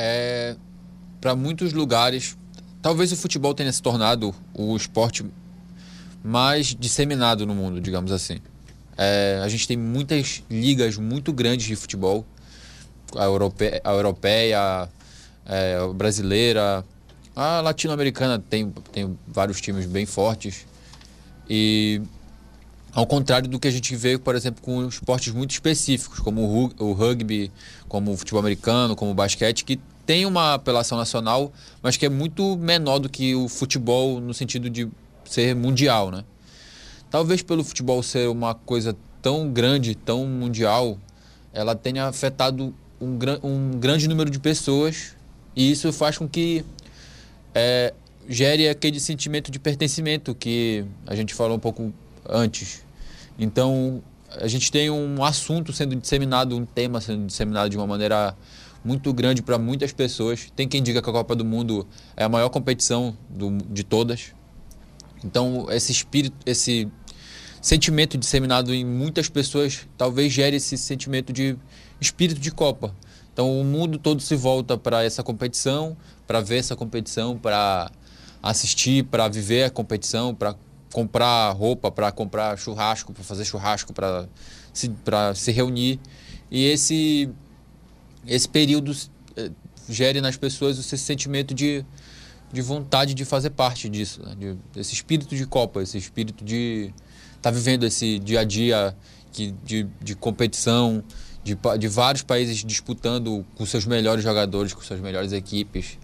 é, 0.00 0.54
para 1.20 1.34
muitos 1.34 1.72
lugares, 1.72 2.38
talvez 2.80 3.10
o 3.10 3.16
futebol 3.16 3.52
tenha 3.52 3.72
se 3.72 3.82
tornado 3.82 4.32
o 4.54 4.76
esporte 4.76 5.26
mais 6.22 6.68
disseminado 6.68 7.44
no 7.44 7.52
mundo, 7.52 7.80
digamos 7.80 8.12
assim. 8.12 8.38
É, 8.96 9.40
a 9.42 9.48
gente 9.48 9.66
tem 9.66 9.76
muitas 9.76 10.44
ligas 10.48 10.96
muito 10.96 11.32
grandes 11.32 11.66
de 11.66 11.74
futebol, 11.74 12.24
a 13.16 13.24
europeia, 13.24 13.80
a, 13.84 13.92
europeia, 13.92 14.88
é, 15.46 15.76
a 15.76 15.92
brasileira, 15.92 16.84
a 17.34 17.60
latino-americana 17.60 18.38
tem, 18.38 18.70
tem 18.92 19.18
vários 19.26 19.60
times 19.60 19.86
bem 19.86 20.06
fortes. 20.06 20.66
E 21.48 22.02
Ao 22.92 23.06
contrário 23.06 23.48
do 23.48 23.60
que 23.60 23.68
a 23.68 23.70
gente 23.70 23.94
vê, 23.94 24.18
por 24.18 24.34
exemplo, 24.34 24.62
com 24.62 24.86
esportes 24.88 25.32
muito 25.32 25.52
específicos, 25.52 26.18
como 26.18 26.72
o 26.78 26.92
rugby, 26.92 27.52
como 27.86 28.12
o 28.12 28.16
futebol 28.16 28.40
americano, 28.40 28.96
como 28.96 29.12
o 29.12 29.14
basquete, 29.14 29.64
que 29.64 29.78
tem 30.06 30.24
uma 30.24 30.54
apelação 30.54 30.96
nacional, 30.96 31.52
mas 31.82 31.96
que 31.96 32.06
é 32.06 32.08
muito 32.08 32.56
menor 32.56 32.98
do 32.98 33.08
que 33.08 33.34
o 33.34 33.46
futebol 33.46 34.20
no 34.20 34.32
sentido 34.32 34.70
de 34.70 34.88
ser 35.24 35.54
mundial, 35.54 36.10
né? 36.10 36.24
Talvez 37.10 37.42
pelo 37.42 37.62
futebol 37.62 38.02
ser 38.02 38.28
uma 38.28 38.54
coisa 38.54 38.96
tão 39.20 39.52
grande, 39.52 39.94
tão 39.94 40.26
mundial, 40.26 40.98
ela 41.52 41.74
tenha 41.76 42.06
afetado 42.06 42.74
um, 43.00 43.18
um 43.42 43.70
grande 43.78 44.08
número 44.08 44.30
de 44.30 44.38
pessoas 44.38 45.16
e 45.54 45.70
isso 45.70 45.92
faz 45.92 46.18
com 46.18 46.28
que 46.28 46.64
é, 47.54 47.92
gere 48.28 48.68
aquele 48.68 49.00
sentimento 49.00 49.50
de 49.50 49.58
pertencimento 49.58 50.34
que 50.34 50.84
a 51.06 51.14
gente 51.14 51.34
falou 51.34 51.56
um 51.56 51.60
pouco 51.60 51.92
antes. 52.28 52.84
Então, 53.38 54.02
a 54.36 54.46
gente 54.46 54.70
tem 54.70 54.90
um 54.90 55.24
assunto 55.24 55.72
sendo 55.72 55.96
disseminado, 55.96 56.56
um 56.56 56.66
tema 56.66 57.00
sendo 57.00 57.26
disseminado 57.26 57.70
de 57.70 57.76
uma 57.76 57.86
maneira 57.86 58.36
muito 58.84 59.12
grande 59.12 59.42
para 59.42 59.58
muitas 59.58 59.92
pessoas. 59.92 60.52
Tem 60.54 60.68
quem 60.68 60.82
diga 60.82 61.02
que 61.02 61.08
a 61.08 61.12
Copa 61.12 61.34
do 61.34 61.44
Mundo 61.44 61.86
é 62.16 62.24
a 62.24 62.28
maior 62.28 62.48
competição 62.50 63.16
do, 63.28 63.50
de 63.70 63.82
todas. 63.82 64.32
Então, 65.24 65.66
esse 65.70 65.90
espírito, 65.90 66.36
esse 66.46 66.88
sentimento 67.60 68.16
disseminado 68.16 68.72
em 68.72 68.84
muitas 68.84 69.28
pessoas 69.28 69.86
talvez 69.96 70.32
gere 70.32 70.56
esse 70.56 70.78
sentimento 70.78 71.32
de 71.32 71.56
espírito 72.00 72.40
de 72.40 72.50
Copa. 72.50 72.94
Então, 73.32 73.60
o 73.60 73.64
mundo 73.64 73.98
todo 73.98 74.20
se 74.20 74.34
volta 74.34 74.76
para 74.76 75.04
essa 75.04 75.22
competição, 75.22 75.96
para 76.26 76.40
ver 76.40 76.58
essa 76.58 76.74
competição, 76.74 77.38
para 77.38 77.90
assistir, 78.42 79.04
para 79.04 79.28
viver 79.28 79.64
a 79.64 79.70
competição, 79.70 80.34
para 80.34 80.56
comprar 80.92 81.52
roupa, 81.52 81.90
para 81.90 82.10
comprar 82.10 82.58
churrasco, 82.58 83.12
para 83.12 83.22
fazer 83.22 83.44
churrasco, 83.44 83.92
para 83.92 84.28
se, 84.72 84.90
se 85.34 85.52
reunir. 85.52 86.00
E 86.50 86.64
esse, 86.64 87.30
esse 88.26 88.48
período 88.48 88.92
eh, 89.36 89.50
gere 89.88 90.20
nas 90.20 90.36
pessoas 90.36 90.78
esse 90.78 90.98
sentimento 90.98 91.54
de, 91.54 91.84
de 92.52 92.62
vontade 92.62 93.14
de 93.14 93.24
fazer 93.24 93.50
parte 93.50 93.88
disso, 93.88 94.22
né? 94.24 94.34
de, 94.34 94.80
esse 94.80 94.94
espírito 94.94 95.36
de 95.36 95.46
Copa, 95.46 95.82
esse 95.82 95.98
espírito 95.98 96.44
de 96.44 96.92
estar 97.36 97.42
tá 97.42 97.50
vivendo 97.50 97.84
esse 97.84 98.18
dia 98.18 98.40
a 98.40 98.44
dia 98.44 98.96
que, 99.32 99.52
de, 99.64 99.86
de 100.02 100.14
competição, 100.14 101.04
de, 101.42 101.56
de 101.78 101.88
vários 101.88 102.22
países 102.22 102.64
disputando 102.64 103.44
com 103.54 103.64
seus 103.64 103.86
melhores 103.86 104.22
jogadores, 104.22 104.72
com 104.72 104.80
suas 104.80 105.00
melhores 105.00 105.32
equipes, 105.32 105.98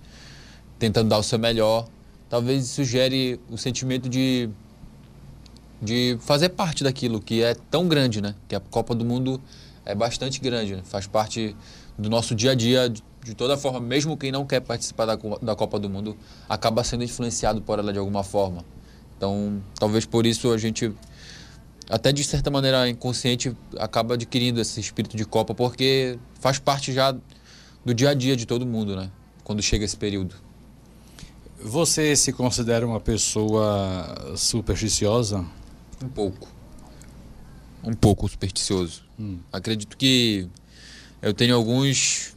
tentando 0.79 1.09
dar 1.09 1.19
o 1.19 1.23
seu 1.23 1.39
melhor. 1.39 1.87
Talvez 2.29 2.65
isso 2.65 2.85
gere 2.85 3.41
o 3.51 3.57
sentimento 3.57 4.09
de 4.09 4.49
de 5.85 6.17
fazer 6.21 6.49
parte 6.49 6.83
daquilo 6.83 7.21
que 7.21 7.43
é 7.43 7.55
tão 7.55 7.87
grande, 7.87 8.21
né? 8.21 8.35
Que 8.49 8.55
a 8.55 8.61
Copa 8.61 8.95
do 8.95 9.05
Mundo 9.05 9.41
é 9.85 9.95
bastante 9.95 10.41
grande, 10.41 10.77
né? 10.77 10.83
faz 10.83 11.07
parte 11.07 11.55
do 11.99 12.09
nosso 12.09 12.35
dia 12.35 12.53
a 12.53 12.55
dia 12.55 12.89
de, 12.89 13.03
de 13.23 13.35
toda 13.35 13.57
forma. 13.57 13.81
Mesmo 13.81 14.17
quem 14.17 14.33
não 14.33 14.47
quer 14.47 14.61
participar 14.61 15.05
da, 15.05 15.19
da 15.43 15.55
Copa 15.55 15.79
do 15.79 15.91
Mundo 15.91 16.17
acaba 16.49 16.83
sendo 16.83 17.05
influenciado 17.05 17.61
por 17.61 17.79
ela 17.79 17.93
de 17.93 17.99
alguma 17.99 18.25
forma. 18.25 18.65
Então, 19.17 19.63
talvez 19.79 20.07
por 20.07 20.27
isso 20.27 20.51
a 20.53 20.59
gente, 20.59 20.91
até 21.89 22.13
de 22.13 22.25
certa 22.25 22.51
maneira 22.51 22.89
inconsciente, 22.89 23.55
acaba 23.79 24.15
adquirindo 24.15 24.61
esse 24.61 24.81
espírito 24.81 25.17
de 25.17 25.25
Copa, 25.25 25.55
porque 25.55 26.19
faz 26.41 26.59
parte 26.59 26.93
já 26.93 27.15
do 27.85 27.95
dia 27.95 28.11
a 28.11 28.15
dia 28.15 28.37
de 28.37 28.47
todo 28.47 28.65
mundo, 28.65 28.97
né? 28.97 29.11
Quando 29.43 29.63
chega 29.63 29.85
esse 29.85 29.97
período. 29.97 30.35
Você 31.63 32.17
se 32.17 32.33
considera 32.33 32.87
uma 32.87 33.01
pessoa 33.01 34.35
supersticiosa? 34.37 35.45
Um 36.03 36.09
pouco. 36.09 36.49
Um 37.83 37.95
pouco 37.95 38.29
supersticioso. 38.29 39.03
Hum. 39.19 39.39
Acredito 39.53 39.97
que 39.97 40.49
eu 41.21 41.33
tenho 41.33 41.55
alguns 41.55 42.35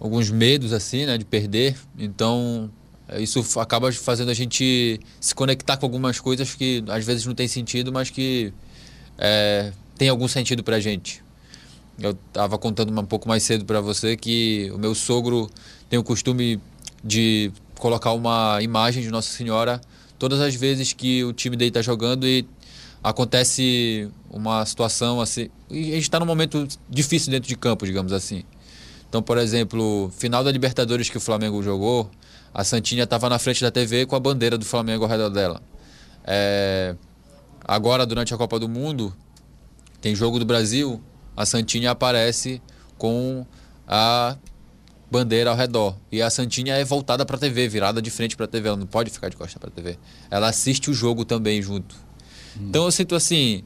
alguns 0.00 0.30
medos 0.30 0.72
assim, 0.72 1.06
né, 1.06 1.16
de 1.16 1.24
perder. 1.24 1.76
Então, 1.96 2.68
isso 3.18 3.60
acaba 3.60 3.92
fazendo 3.92 4.30
a 4.30 4.34
gente 4.34 5.00
se 5.20 5.34
conectar 5.34 5.76
com 5.76 5.86
algumas 5.86 6.20
coisas 6.20 6.54
que 6.54 6.82
às 6.88 7.04
vezes 7.04 7.26
não 7.26 7.34
tem 7.34 7.48
sentido, 7.48 7.92
mas 7.92 8.10
que 8.10 8.52
é, 9.18 9.72
tem 9.96 10.08
algum 10.08 10.28
sentido 10.28 10.62
pra 10.62 10.80
gente. 10.80 11.22
Eu 12.00 12.12
estava 12.28 12.58
contando 12.58 12.98
um 12.98 13.04
pouco 13.04 13.28
mais 13.28 13.42
cedo 13.42 13.64
para 13.64 13.80
você 13.80 14.16
que 14.16 14.70
o 14.74 14.78
meu 14.78 14.94
sogro 14.94 15.50
tem 15.88 15.98
o 15.98 16.02
costume 16.02 16.60
de 17.04 17.52
colocar 17.78 18.12
uma 18.12 18.62
imagem 18.62 19.02
de 19.02 19.10
Nossa 19.10 19.30
Senhora 19.30 19.80
todas 20.18 20.40
as 20.40 20.54
vezes 20.54 20.92
que 20.92 21.24
o 21.24 21.32
time 21.32 21.56
dele 21.56 21.70
está 21.70 21.82
jogando 21.82 22.26
e 22.26 22.46
acontece 23.02 24.08
uma 24.30 24.64
situação 24.64 25.20
assim. 25.20 25.50
E 25.70 25.90
a 25.90 25.94
gente 25.94 26.02
está 26.02 26.20
num 26.20 26.26
momento 26.26 26.66
difícil 26.88 27.30
dentro 27.30 27.48
de 27.48 27.56
campo, 27.56 27.84
digamos 27.84 28.12
assim. 28.12 28.44
Então, 29.08 29.22
por 29.22 29.36
exemplo, 29.36 30.10
final 30.16 30.42
da 30.42 30.50
Libertadores 30.50 31.10
que 31.10 31.16
o 31.18 31.20
Flamengo 31.20 31.62
jogou, 31.62 32.10
a 32.54 32.64
Santinha 32.64 33.04
estava 33.04 33.28
na 33.28 33.38
frente 33.38 33.62
da 33.62 33.70
TV 33.70 34.06
com 34.06 34.16
a 34.16 34.20
bandeira 34.20 34.58
do 34.58 34.64
Flamengo 34.64 35.04
ao 35.04 35.10
redor 35.10 35.30
dela. 35.30 35.62
É... 36.24 36.94
Agora, 37.64 38.04
durante 38.04 38.34
a 38.34 38.36
Copa 38.36 38.58
do 38.58 38.68
Mundo, 38.68 39.14
tem 40.00 40.14
jogo 40.14 40.38
do 40.38 40.44
Brasil, 40.44 41.00
a 41.36 41.46
Santinha 41.46 41.92
aparece 41.92 42.60
com 42.98 43.46
a 43.86 44.36
bandeira 45.10 45.50
ao 45.50 45.56
redor. 45.56 45.96
E 46.10 46.20
a 46.20 46.30
Santinha 46.30 46.74
é 46.74 46.84
voltada 46.84 47.24
para 47.24 47.36
a 47.36 47.38
TV, 47.38 47.68
virada 47.68 48.02
de 48.02 48.10
frente 48.10 48.36
para 48.36 48.46
a 48.46 48.48
TV. 48.48 48.68
Ela 48.68 48.76
não 48.76 48.86
pode 48.86 49.10
ficar 49.10 49.28
de 49.28 49.36
costas 49.36 49.58
para 49.58 49.68
a 49.68 49.72
TV. 49.72 49.98
Ela 50.30 50.48
assiste 50.48 50.90
o 50.90 50.94
jogo 50.94 51.24
também 51.24 51.62
junto. 51.62 51.94
Hum. 52.56 52.66
Então 52.68 52.84
eu 52.84 52.90
sinto 52.90 53.14
assim: 53.14 53.62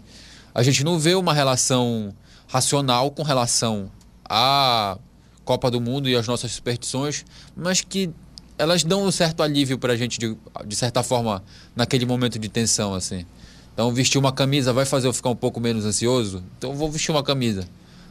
a 0.55 0.63
gente 0.63 0.85
não 0.85 0.99
vê 0.99 1.15
uma 1.15 1.33
relação 1.33 2.15
racional 2.49 3.11
com 3.11 3.23
relação 3.23 3.91
à 4.29 4.99
Copa 5.45 5.71
do 5.71 5.81
Mundo 5.81 6.09
e 6.09 6.17
às 6.17 6.27
nossas 6.27 6.53
superstições, 6.53 7.25
mas 7.57 7.81
que 7.81 8.11
elas 8.59 8.85
dão 8.85 9.05
um 9.05 9.11
certo 9.11 9.43
alívio 9.43 9.79
para 9.79 9.93
a 9.93 9.97
gente, 9.97 10.19
de, 10.19 10.37
de 10.67 10.77
certa 10.77 11.03
forma, 11.03 11.43
naquele 11.75 12.07
momento 12.07 12.39
de 12.39 12.49
tensão. 12.49 12.95
assim. 12.95 13.25
Então, 13.73 13.93
vestir 13.93 14.19
uma 14.19 14.33
camisa 14.33 14.73
vai 14.73 14.85
fazer 14.85 15.07
eu 15.07 15.13
ficar 15.13 15.31
um 15.31 15.37
pouco 15.37 15.61
menos 15.61 15.85
ansioso? 15.85 16.43
Então, 16.57 16.71
eu 16.71 16.77
vou 16.77 16.91
vestir 16.91 17.11
uma 17.11 17.23
camisa. 17.23 17.69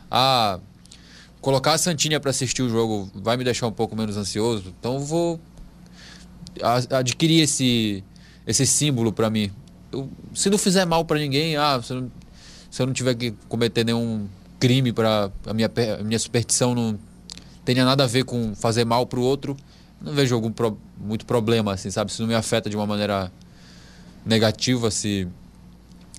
Ah, 0.10 0.60
colocar 1.45 1.73
a 1.73 1.77
Santinha 1.77 2.19
para 2.19 2.31
assistir 2.31 2.63
o 2.63 2.69
jogo 2.69 3.08
vai 3.13 3.38
me 3.38 3.43
deixar 3.43 3.67
um 3.67 3.71
pouco 3.71 3.95
menos 3.95 4.17
ansioso. 4.17 4.73
Então 4.79 4.99
vou 4.99 5.39
adquirir 6.89 7.41
esse 7.41 8.03
esse 8.47 8.65
símbolo 8.65 9.13
para 9.13 9.29
mim. 9.29 9.51
Eu, 9.91 10.10
se 10.34 10.49
não 10.49 10.58
fizer 10.58 10.86
mal 10.86 11.05
para 11.05 11.19
ninguém, 11.19 11.55
ah, 11.55 11.79
se, 11.84 11.93
não, 11.93 12.12
se 12.71 12.81
eu 12.81 12.88
não 12.88 12.93
tiver 12.93 13.13
que 13.13 13.31
cometer 13.47 13.84
nenhum 13.86 14.27
crime 14.60 14.91
para 14.91 15.31
a 15.45 15.53
minha 15.53 15.69
a 15.99 16.03
minha 16.03 16.17
superstição 16.17 16.73
não 16.73 16.97
tenha 17.63 17.86
nada 17.86 18.05
a 18.05 18.08
ver 18.08 18.23
com 18.25 18.55
fazer 18.55 18.84
mal 18.84 19.05
para 19.05 19.19
o 19.19 19.23
outro, 19.23 19.55
não 20.01 20.13
vejo 20.13 20.36
algum 20.36 20.51
pro, 20.51 20.77
muito 20.97 21.25
problema 21.25 21.73
assim, 21.73 21.89
sabe? 21.89 22.12
Se 22.12 22.21
não 22.21 22.27
me 22.27 22.36
afeta 22.36 22.69
de 22.69 22.75
uma 22.75 22.86
maneira 22.86 23.31
negativa, 24.25 24.89
se 24.91 25.27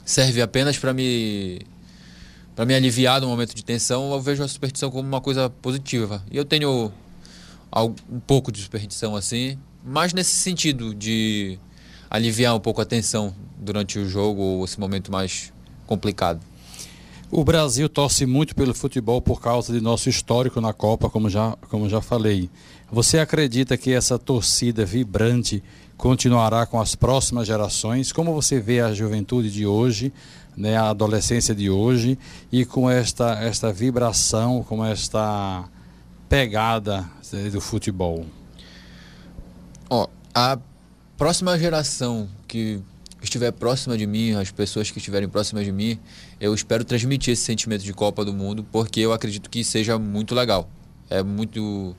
serve 0.04 0.40
apenas 0.40 0.78
para 0.78 0.92
me 0.92 1.60
para 2.54 2.64
me 2.64 2.74
aliviar 2.74 3.20
no 3.20 3.26
momento 3.26 3.54
de 3.54 3.62
tensão, 3.62 4.10
eu 4.12 4.20
vejo 4.20 4.42
a 4.42 4.48
superstição 4.48 4.90
como 4.90 5.06
uma 5.06 5.20
coisa 5.20 5.50
positiva. 5.50 6.24
E 6.30 6.38
eu 6.38 6.44
tenho 6.44 6.90
um 8.10 8.20
pouco 8.20 8.50
de 8.50 8.62
superstição 8.62 9.14
assim, 9.14 9.58
mas 9.84 10.14
nesse 10.14 10.34
sentido 10.36 10.94
de 10.94 11.58
aliviar 12.08 12.56
um 12.56 12.60
pouco 12.60 12.80
a 12.80 12.84
tensão 12.86 13.34
durante 13.58 13.98
o 13.98 14.08
jogo 14.08 14.40
ou 14.40 14.64
esse 14.64 14.80
momento 14.80 15.12
mais 15.12 15.52
complicado. 15.86 16.40
O 17.30 17.44
Brasil 17.44 17.88
torce 17.88 18.24
muito 18.24 18.54
pelo 18.54 18.72
futebol 18.72 19.20
por 19.20 19.40
causa 19.40 19.72
de 19.72 19.80
nosso 19.80 20.08
histórico 20.08 20.60
na 20.60 20.72
Copa, 20.72 21.10
como 21.10 21.28
já, 21.28 21.56
como 21.68 21.88
já 21.88 22.00
falei. 22.00 22.48
Você 22.90 23.18
acredita 23.18 23.76
que 23.76 23.92
essa 23.92 24.18
torcida 24.18 24.84
vibrante 24.84 25.62
continuará 25.96 26.64
com 26.66 26.80
as 26.80 26.94
próximas 26.94 27.46
gerações? 27.46 28.12
Como 28.12 28.32
você 28.32 28.60
vê 28.60 28.80
a 28.80 28.92
juventude 28.92 29.50
de 29.50 29.66
hoje 29.66 30.12
né, 30.56 30.76
a 30.76 30.90
adolescência 30.90 31.54
de 31.54 31.68
hoje 31.68 32.18
e 32.50 32.64
com 32.64 32.88
esta, 32.88 33.34
esta 33.42 33.72
vibração, 33.72 34.62
com 34.62 34.84
esta 34.84 35.68
pegada 36.28 37.04
do 37.52 37.60
futebol? 37.60 38.24
Ó, 39.90 40.08
a 40.34 40.58
próxima 41.16 41.58
geração 41.58 42.28
que 42.48 42.80
estiver 43.22 43.52
próxima 43.52 43.98
de 43.98 44.06
mim, 44.06 44.32
as 44.32 44.50
pessoas 44.50 44.90
que 44.90 44.98
estiverem 44.98 45.28
próximas 45.28 45.64
de 45.64 45.72
mim, 45.72 45.98
eu 46.40 46.54
espero 46.54 46.84
transmitir 46.84 47.32
esse 47.32 47.42
sentimento 47.42 47.82
de 47.82 47.92
Copa 47.92 48.24
do 48.24 48.32
Mundo, 48.32 48.64
porque 48.72 49.00
eu 49.00 49.12
acredito 49.12 49.50
que 49.50 49.62
seja 49.62 49.98
muito 49.98 50.34
legal. 50.34 50.68
É 51.10 51.22
muito 51.22 51.94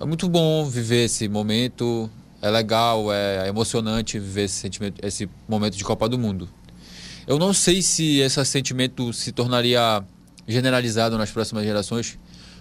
é 0.00 0.04
muito 0.04 0.28
bom 0.28 0.68
viver 0.68 1.04
esse 1.04 1.28
momento, 1.28 2.10
é 2.42 2.50
legal, 2.50 3.12
é 3.12 3.48
emocionante 3.48 4.18
viver 4.18 4.44
esse 4.44 4.54
sentimento, 4.54 5.04
esse 5.04 5.28
momento 5.48 5.76
de 5.76 5.84
Copa 5.84 6.08
do 6.08 6.18
Mundo. 6.18 6.48
Eu 7.26 7.38
não 7.38 7.52
sei 7.52 7.82
se 7.82 8.18
esse 8.18 8.44
sentimento 8.44 9.12
se 9.12 9.32
tornaria 9.32 10.04
generalizado 10.46 11.16
nas 11.16 11.30
próximas 11.30 11.64
gerações, 11.64 12.18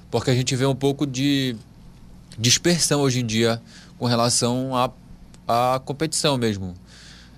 porque 0.09 0.31
a 0.31 0.33
gente 0.33 0.55
vê 0.55 0.65
um 0.65 0.75
pouco 0.75 1.05
de 1.05 1.55
dispersão 2.39 3.01
hoje 3.01 3.19
em 3.19 3.25
dia 3.25 3.61
com 3.97 4.05
relação 4.05 4.71
à, 5.47 5.79
competição 5.83 6.37
mesmo. 6.37 6.73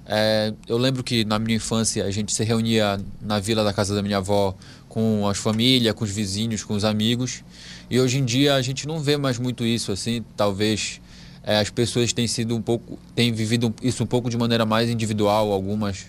É, 0.06 0.54
eu 0.68 0.78
lembro 0.78 1.04
que 1.04 1.26
na 1.26 1.38
minha 1.38 1.58
infância 1.58 2.06
a 2.06 2.12
gente 2.12 2.34
se 2.34 2.44
reunia 2.44 2.98
na 3.22 3.40
vila 3.40 3.64
da 3.64 3.74
casa 3.74 3.94
da 3.94 4.02
minha 4.02 4.18
avó 4.18 4.56
com 4.88 5.28
as 5.28 5.38
famílias, 5.38 5.94
com 5.94 6.06
os 6.06 6.12
vizinhos, 6.12 6.64
com 6.64 6.76
os 6.76 6.86
amigos. 6.86 7.44
E 7.90 8.00
hoje 8.00 8.18
em 8.18 8.26
dia 8.26 8.56
a 8.56 8.62
gente 8.62 8.88
não 8.88 9.00
vê 9.00 9.18
mais 9.18 9.38
muito 9.40 9.66
isso 9.66 9.92
assim. 9.92 10.24
Talvez 10.36 11.00
é, 11.44 11.60
as 11.60 11.70
pessoas 11.70 12.12
têm 12.12 12.28
sido 12.28 12.56
um 12.56 12.62
pouco, 12.62 13.00
têm 13.16 13.32
vivido 13.32 13.74
isso 13.82 14.04
um 14.04 14.08
pouco 14.08 14.30
de 14.30 14.38
maneira 14.38 14.66
mais 14.66 14.90
individual. 14.90 15.52
Algumas 15.52 16.08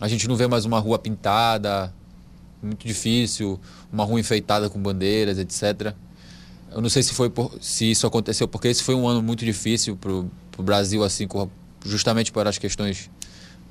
a 0.00 0.08
gente 0.08 0.28
não 0.28 0.36
vê 0.36 0.46
mais 0.46 0.64
uma 0.64 0.78
rua 0.78 0.98
pintada, 0.98 1.92
muito 2.62 2.86
difícil, 2.86 3.60
uma 3.92 4.04
rua 4.04 4.20
enfeitada 4.20 4.68
com 4.68 4.78
bandeiras, 4.80 5.38
etc. 5.38 5.94
Eu 6.70 6.80
não 6.80 6.88
sei 6.88 7.02
se 7.02 7.14
foi 7.14 7.30
por, 7.30 7.56
se 7.60 7.90
isso 7.90 8.06
aconteceu 8.06 8.48
porque 8.48 8.68
esse 8.68 8.82
foi 8.82 8.94
um 8.94 9.06
ano 9.06 9.22
muito 9.22 9.44
difícil 9.44 9.96
para 9.96 10.12
o 10.12 10.62
Brasil 10.62 11.04
assim, 11.04 11.26
justamente 11.84 12.32
por 12.32 12.46
as 12.46 12.58
questões 12.58 13.10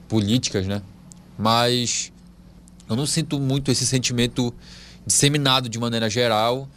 políticas, 0.08 0.66
né? 0.66 0.82
Mas 1.38 2.12
eu 2.90 2.96
não 2.96 3.06
sinto 3.06 3.40
muito 3.40 3.72
esse 3.72 3.86
sentimento 3.86 4.54
disseminado 5.06 5.68
de 5.68 5.78
maneira 5.80 6.10
geral. 6.10 6.68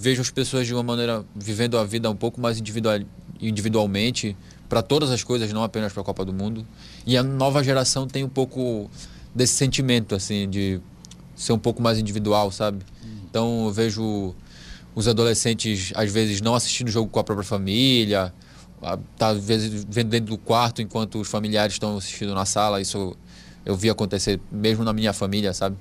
Vejo 0.00 0.22
as 0.22 0.30
pessoas 0.30 0.64
de 0.64 0.72
uma 0.72 0.82
maneira 0.84 1.24
vivendo 1.34 1.76
a 1.76 1.84
vida 1.84 2.08
um 2.08 2.14
pouco 2.14 2.40
mais 2.40 2.56
individual, 2.56 3.00
individualmente 3.40 4.36
para 4.68 4.80
todas 4.80 5.10
as 5.10 5.24
coisas, 5.24 5.52
não 5.52 5.64
apenas 5.64 5.92
para 5.92 6.02
a 6.02 6.04
Copa 6.04 6.24
do 6.24 6.32
Mundo. 6.32 6.64
E 7.04 7.16
a 7.16 7.22
nova 7.22 7.64
geração 7.64 8.06
tem 8.06 8.22
um 8.22 8.28
pouco 8.28 8.88
desse 9.34 9.54
sentimento 9.54 10.14
assim 10.14 10.48
de 10.48 10.80
ser 11.34 11.52
um 11.52 11.58
pouco 11.58 11.82
mais 11.82 11.98
individual, 11.98 12.52
sabe? 12.52 12.84
Então 13.28 13.66
eu 13.66 13.72
vejo 13.72 14.34
os 14.94 15.08
adolescentes 15.08 15.92
às 15.96 16.12
vezes 16.12 16.40
não 16.40 16.54
assistindo 16.54 16.86
o 16.86 16.92
jogo 16.92 17.10
com 17.10 17.18
a 17.18 17.24
própria 17.24 17.44
família, 17.44 18.32
tá 19.16 19.28
às 19.28 19.44
vezes 19.44 19.84
vendo 19.88 20.10
dentro 20.10 20.30
do 20.30 20.38
quarto 20.38 20.80
enquanto 20.80 21.20
os 21.20 21.28
familiares 21.28 21.74
estão 21.74 21.96
assistindo 21.96 22.34
na 22.34 22.44
sala. 22.44 22.80
Isso 22.80 23.16
eu 23.66 23.74
vi 23.74 23.90
acontecer 23.90 24.40
mesmo 24.50 24.84
na 24.84 24.92
minha 24.92 25.12
família, 25.12 25.52
sabe? 25.52 25.76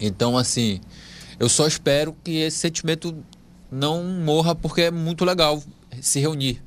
Então 0.00 0.38
assim, 0.38 0.80
eu 1.38 1.48
só 1.48 1.66
espero 1.66 2.16
que 2.24 2.36
esse 2.38 2.58
sentimento 2.58 3.16
não 3.70 4.02
morra 4.02 4.54
porque 4.54 4.82
é 4.82 4.90
muito 4.90 5.24
legal 5.24 5.62
se 6.00 6.18
reunir. 6.20 6.62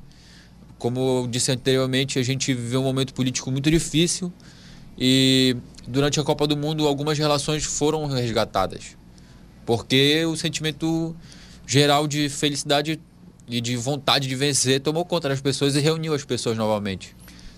Como 0.78 1.20
eu 1.22 1.26
disse 1.26 1.52
anteriormente, 1.52 2.18
a 2.18 2.22
gente 2.22 2.52
viveu 2.54 2.80
um 2.80 2.84
momento 2.84 3.14
político 3.14 3.50
muito 3.50 3.70
difícil 3.70 4.32
e 4.98 5.56
durante 5.86 6.18
a 6.18 6.24
Copa 6.24 6.46
do 6.46 6.56
Mundo 6.56 6.86
algumas 6.86 7.18
relações 7.18 7.64
foram 7.64 8.06
resgatadas. 8.06 8.96
Porque 9.64 10.24
o 10.24 10.36
sentimento 10.36 11.14
geral 11.66 12.08
de 12.08 12.28
felicidade 12.28 13.00
e 13.48 13.60
de 13.60 13.76
vontade 13.76 14.28
de 14.28 14.34
vencer 14.34 14.80
tomou 14.80 15.04
conta 15.04 15.28
das 15.28 15.40
pessoas 15.40 15.76
e 15.76 15.80
reuniu 15.80 16.14
as 16.14 16.24
pessoas 16.24 16.56
novamente. 16.56 17.14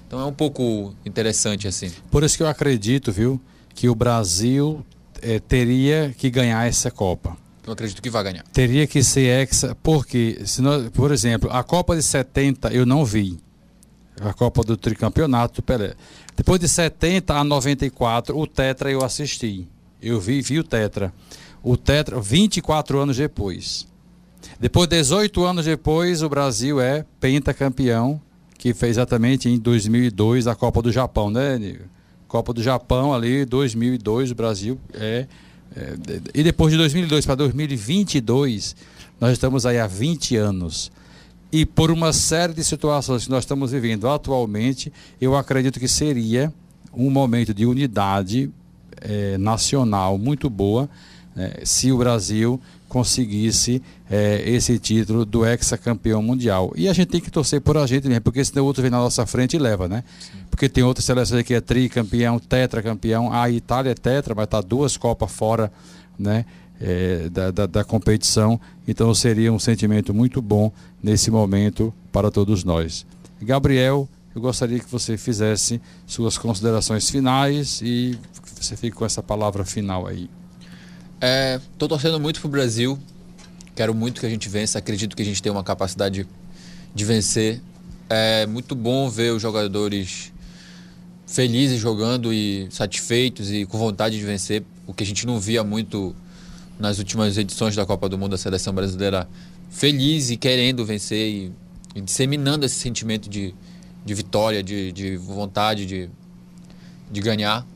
Então 0.07 0.21
é 0.21 0.25
um 0.25 0.33
pouco 0.33 0.95
interessante 1.05 1.67
assim. 1.67 1.91
Por 2.11 2.23
isso 2.25 2.37
que 2.37 2.43
eu 2.43 2.49
acredito, 2.49 3.11
viu, 3.11 3.41
que 3.75 3.89
o 3.89 3.95
Brasil 3.95 4.85
é, 5.25 5.39
teria 5.39 6.15
que 6.17 6.29
ganhar 6.31 6.67
essa 6.67 6.91
Copa. 6.91 7.37
Eu 7.67 7.73
acredito 7.73 8.03
que 8.03 8.11
vai 8.11 8.23
ganhar. 8.23 8.45
Teria 8.53 8.87
que 8.87 9.03
ser 9.03 9.27
hexa, 9.27 9.75
porque, 9.83 10.43
se 10.45 10.61
nós, 10.61 10.91
por 10.91 11.11
exemplo, 11.11 11.51
a 11.51 11.65
Copa 11.65 11.97
de 11.97 12.03
70 12.03 12.73
eu 12.73 12.85
não 12.85 13.05
vi. 13.05 13.39
A 14.21 14.33
Copa 14.33 14.63
do 14.63 14.77
Tricampeonato 14.77 15.63
Pelé. 15.63 15.95
Depois 16.37 16.61
de 16.61 16.69
70 16.69 17.35
a 17.35 17.43
94, 17.43 18.39
o 18.39 18.47
Tetra 18.47 18.91
eu 18.91 19.03
assisti. 19.03 19.67
Eu 20.01 20.21
vi, 20.21 20.43
vi 20.43 20.59
o 20.59 20.65
Tetra. 20.65 21.13
O 21.63 21.77
Tetra, 21.77 22.21
24 22.21 22.99
anos 22.99 23.17
depois. 23.17 23.89
Depois, 24.61 24.87
18 24.87 25.45
anos 25.45 25.65
depois, 25.65 26.23
o 26.23 26.29
Brasil 26.29 26.81
é 26.81 27.05
pentacampeão, 27.19 28.21
que 28.59 28.75
fez 28.75 28.99
exatamente 28.99 29.49
em 29.49 29.59
2002 29.59 30.47
a 30.47 30.55
Copa 30.55 30.83
do 30.83 30.93
Japão, 30.93 31.31
né, 31.31 31.59
Nico? 31.59 31.94
Copa 32.35 32.53
do 32.53 32.61
Japão 32.61 33.15
ali, 33.15 33.45
2002, 33.45 34.33
o 34.33 34.35
Brasil 34.35 34.77
é, 34.93 35.29
é 35.77 35.95
e 36.35 36.43
depois 36.43 36.73
de 36.73 36.77
2002 36.79 37.25
para 37.25 37.37
2022, 37.37 38.75
nós 39.21 39.31
estamos 39.31 39.65
aí 39.65 39.79
há 39.79 39.87
20 39.87 40.35
anos. 40.35 40.91
E 41.53 41.65
por 41.65 41.93
uma 41.93 42.13
série 42.13 42.53
de 42.53 42.65
situações 42.65 43.27
que 43.27 43.31
nós 43.31 43.45
estamos 43.45 43.71
vivendo 43.71 44.09
atualmente, 44.09 44.93
eu 45.21 45.37
acredito 45.37 45.79
que 45.79 45.87
seria 45.87 46.53
um 46.93 47.09
momento 47.09 47.55
de 47.55 47.67
unidade 47.67 48.51
é, 49.01 49.39
nacional 49.39 50.19
muito 50.19 50.51
boa 50.51 50.91
né, 51.37 51.53
se 51.63 51.93
o 51.93 51.99
Brasil 51.99 52.61
conseguisse 52.95 53.83
é, 54.09 54.41
esse 54.49 54.79
título 54.79 55.25
do 55.25 55.45
ex-campeão 55.45 56.23
mundial. 56.23 56.73
E 56.77 56.89
a 56.89 56.93
gente 56.93 57.09
tem 57.09 57.21
que 57.21 57.29
torcer 57.29 57.61
por 57.61 57.77
a 57.77 57.85
gente 57.89 58.07
mesmo, 58.07 58.23
porque 58.23 58.45
senão 58.45 58.63
o 58.63 58.67
outro 58.67 58.83
vem 58.83 58.91
na 58.91 58.99
nossa 58.99 59.27
frente 59.27 59.57
e 59.57 59.59
leva, 59.59 59.89
né? 59.89 60.05
Sim. 60.21 60.39
Porque 60.49 60.69
tem 60.69 60.85
outras 60.85 61.05
seleções 61.05 61.43
que 61.43 61.55
é 61.55 61.61
tricampeão, 61.61 62.39
tetracampeão. 62.39 63.33
A 63.33 63.51
Itália 63.51 63.91
é 63.91 63.95
tetra, 63.95 64.33
mas 64.33 64.45
está 64.45 64.61
duas 64.61 64.97
Copas 64.97 65.33
fora 65.33 65.73
né, 66.17 66.45
é, 66.81 67.29
da, 67.29 67.51
da, 67.51 67.67
da 67.67 67.85
competição. 67.85 68.61
Então 68.87 69.13
seria 69.13 69.53
um 69.53 69.59
sentimento 69.59 70.15
muito 70.15 70.41
bom 70.41 70.71
nesse 71.03 71.33
momento 71.33 71.93
para 72.13 72.31
todos 72.31 72.63
nós. 72.63 73.05
Gabriel, 73.43 74.09
eu 74.33 74.41
gostaria 74.41 74.79
que 74.79 74.89
você 74.89 75.17
fizesse 75.17 75.81
suas 76.07 76.39
considerações 76.39 77.11
finais 77.11 77.81
e 77.83 78.17
você 78.61 78.77
fique 78.77 78.97
com 78.97 79.05
essa 79.05 79.21
palavra 79.21 79.65
final 79.65 80.07
aí. 80.07 80.31
Estou 81.25 81.87
é, 81.87 81.89
torcendo 81.89 82.21
muito 82.21 82.39
para 82.39 82.49
o 82.49 82.51
Brasil. 82.51 82.99
Quero 83.75 83.95
muito 83.95 84.21
que 84.21 84.27
a 84.27 84.29
gente 84.29 84.47
vença. 84.47 84.79
Acredito 84.79 85.17
que 85.17 85.23
a 85.23 85.25
gente 85.25 85.43
tem 85.43 85.51
uma 85.51 85.65
capacidade 85.65 86.27
de 86.95 87.05
vencer. 87.07 87.63
É 88.11 88.45
muito 88.45 88.75
bom 88.75 89.09
ver 89.09 89.33
os 89.33 89.41
jogadores 89.41 90.31
felizes 91.27 91.81
jogando 91.81 92.31
e 92.31 92.69
satisfeitos 92.71 93.51
e 93.51 93.65
com 93.65 93.79
vontade 93.79 94.19
de 94.19 94.25
vencer, 94.25 94.63
o 94.87 94.93
que 94.93 95.03
a 95.03 95.07
gente 95.07 95.27
não 95.27 95.41
via 95.41 95.65
muito 95.65 96.15
nas 96.79 96.99
últimas 96.99 97.39
edições 97.39 97.75
da 97.75 97.87
Copa 97.87 98.07
do 98.07 98.19
Mundo 98.19 98.33
da 98.33 98.39
seleção 98.39 98.75
brasileira 98.75 99.27
feliz 99.71 100.31
e 100.31 100.37
querendo 100.37 100.85
vencer 100.85 101.27
e, 101.27 101.53
e 101.95 102.03
disseminando 102.03 102.67
esse 102.67 102.75
sentimento 102.75 103.31
de, 103.31 103.55
de 104.05 104.15
vitória, 104.15 104.63
de, 104.63 104.93
de 104.93 105.17
vontade 105.17 105.87
de, 105.87 106.11
de 107.11 107.21
ganhar. 107.23 107.67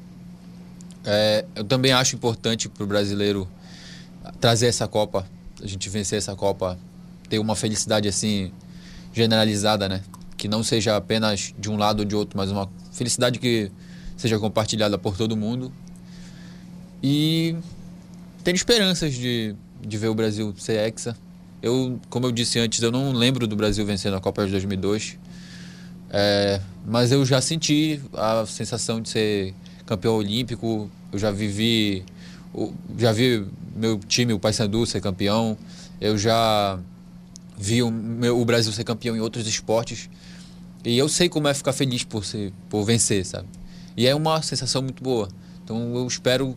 É, 1.04 1.44
eu 1.54 1.64
também 1.64 1.92
acho 1.92 2.16
importante 2.16 2.68
para 2.68 2.84
o 2.84 2.86
brasileiro 2.86 3.48
trazer 4.40 4.66
essa 4.66 4.86
Copa, 4.86 5.26
a 5.62 5.66
gente 5.66 5.88
vencer 5.88 6.18
essa 6.18 6.34
Copa, 6.34 6.78
ter 7.28 7.38
uma 7.38 7.56
felicidade 7.56 8.08
assim 8.08 8.52
generalizada, 9.12 9.88
né? 9.88 10.02
Que 10.36 10.48
não 10.48 10.62
seja 10.62 10.96
apenas 10.96 11.54
de 11.58 11.70
um 11.70 11.76
lado 11.76 12.00
ou 12.00 12.04
de 12.04 12.14
outro, 12.14 12.36
mas 12.36 12.50
uma 12.50 12.68
felicidade 12.92 13.38
que 13.38 13.70
seja 14.16 14.38
compartilhada 14.38 14.98
por 14.98 15.16
todo 15.16 15.36
mundo. 15.36 15.72
E 17.02 17.56
tenho 18.44 18.56
esperanças 18.56 19.14
de, 19.14 19.54
de 19.80 19.98
ver 19.98 20.08
o 20.08 20.14
Brasil 20.14 20.54
ser 20.58 20.78
hexa. 20.78 21.16
Eu, 21.62 22.00
como 22.08 22.26
eu 22.26 22.32
disse 22.32 22.58
antes, 22.58 22.82
eu 22.82 22.92
não 22.92 23.12
lembro 23.12 23.46
do 23.46 23.56
Brasil 23.56 23.84
vencendo 23.84 24.16
a 24.16 24.20
Copa 24.20 24.44
de 24.44 24.52
2002. 24.52 25.18
É, 26.10 26.60
mas 26.86 27.12
eu 27.12 27.24
já 27.26 27.40
senti 27.40 28.00
a 28.14 28.46
sensação 28.46 29.00
de 29.00 29.08
ser 29.10 29.54
campeão 29.88 30.14
olímpico, 30.14 30.90
eu 31.10 31.18
já 31.18 31.30
vivi, 31.30 32.04
já 32.98 33.10
vi 33.10 33.46
meu 33.74 33.98
time, 33.98 34.34
o 34.34 34.38
Paysandu, 34.38 34.84
ser 34.84 35.00
campeão. 35.00 35.56
Eu 35.98 36.18
já 36.18 36.78
vi 37.56 37.82
o, 37.82 37.90
meu, 37.90 38.38
o 38.38 38.44
Brasil 38.44 38.70
ser 38.70 38.84
campeão 38.84 39.16
em 39.16 39.20
outros 39.20 39.46
esportes. 39.46 40.10
E 40.84 40.96
eu 40.96 41.08
sei 41.08 41.28
como 41.28 41.48
é 41.48 41.54
ficar 41.54 41.72
feliz 41.72 42.04
por, 42.04 42.24
ser, 42.24 42.52
por 42.68 42.84
vencer, 42.84 43.24
sabe? 43.24 43.48
E 43.96 44.06
é 44.06 44.14
uma 44.14 44.42
sensação 44.42 44.82
muito 44.82 45.02
boa. 45.02 45.28
Então 45.64 45.96
eu 45.96 46.06
espero. 46.06 46.54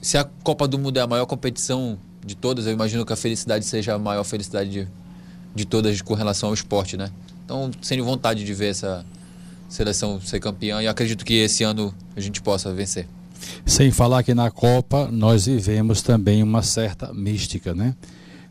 Se 0.00 0.16
a 0.16 0.24
Copa 0.44 0.68
do 0.68 0.78
Mundo 0.78 0.98
é 0.98 1.00
a 1.00 1.06
maior 1.06 1.26
competição 1.26 1.98
de 2.24 2.36
todas, 2.36 2.66
eu 2.66 2.72
imagino 2.72 3.04
que 3.04 3.12
a 3.12 3.16
felicidade 3.16 3.64
seja 3.64 3.94
a 3.94 3.98
maior 3.98 4.24
felicidade 4.24 4.70
de, 4.70 4.88
de 5.54 5.64
todas 5.64 6.00
com 6.00 6.14
relação 6.14 6.50
ao 6.50 6.54
esporte, 6.54 6.96
né? 6.96 7.10
Então, 7.44 7.70
tenho 7.86 8.04
vontade 8.04 8.44
de 8.44 8.54
ver 8.54 8.68
essa 8.68 9.04
seleção 9.68 10.20
ser 10.20 10.40
campeã 10.40 10.82
e 10.82 10.88
acredito 10.88 11.24
que 11.24 11.34
esse 11.34 11.64
ano 11.64 11.94
a 12.14 12.20
gente 12.20 12.40
possa 12.40 12.72
vencer. 12.72 13.06
Sem 13.64 13.90
falar 13.90 14.22
que 14.22 14.34
na 14.34 14.50
Copa 14.50 15.08
nós 15.10 15.46
vivemos 15.46 16.02
também 16.02 16.42
uma 16.42 16.62
certa 16.62 17.12
mística, 17.12 17.74
né? 17.74 17.94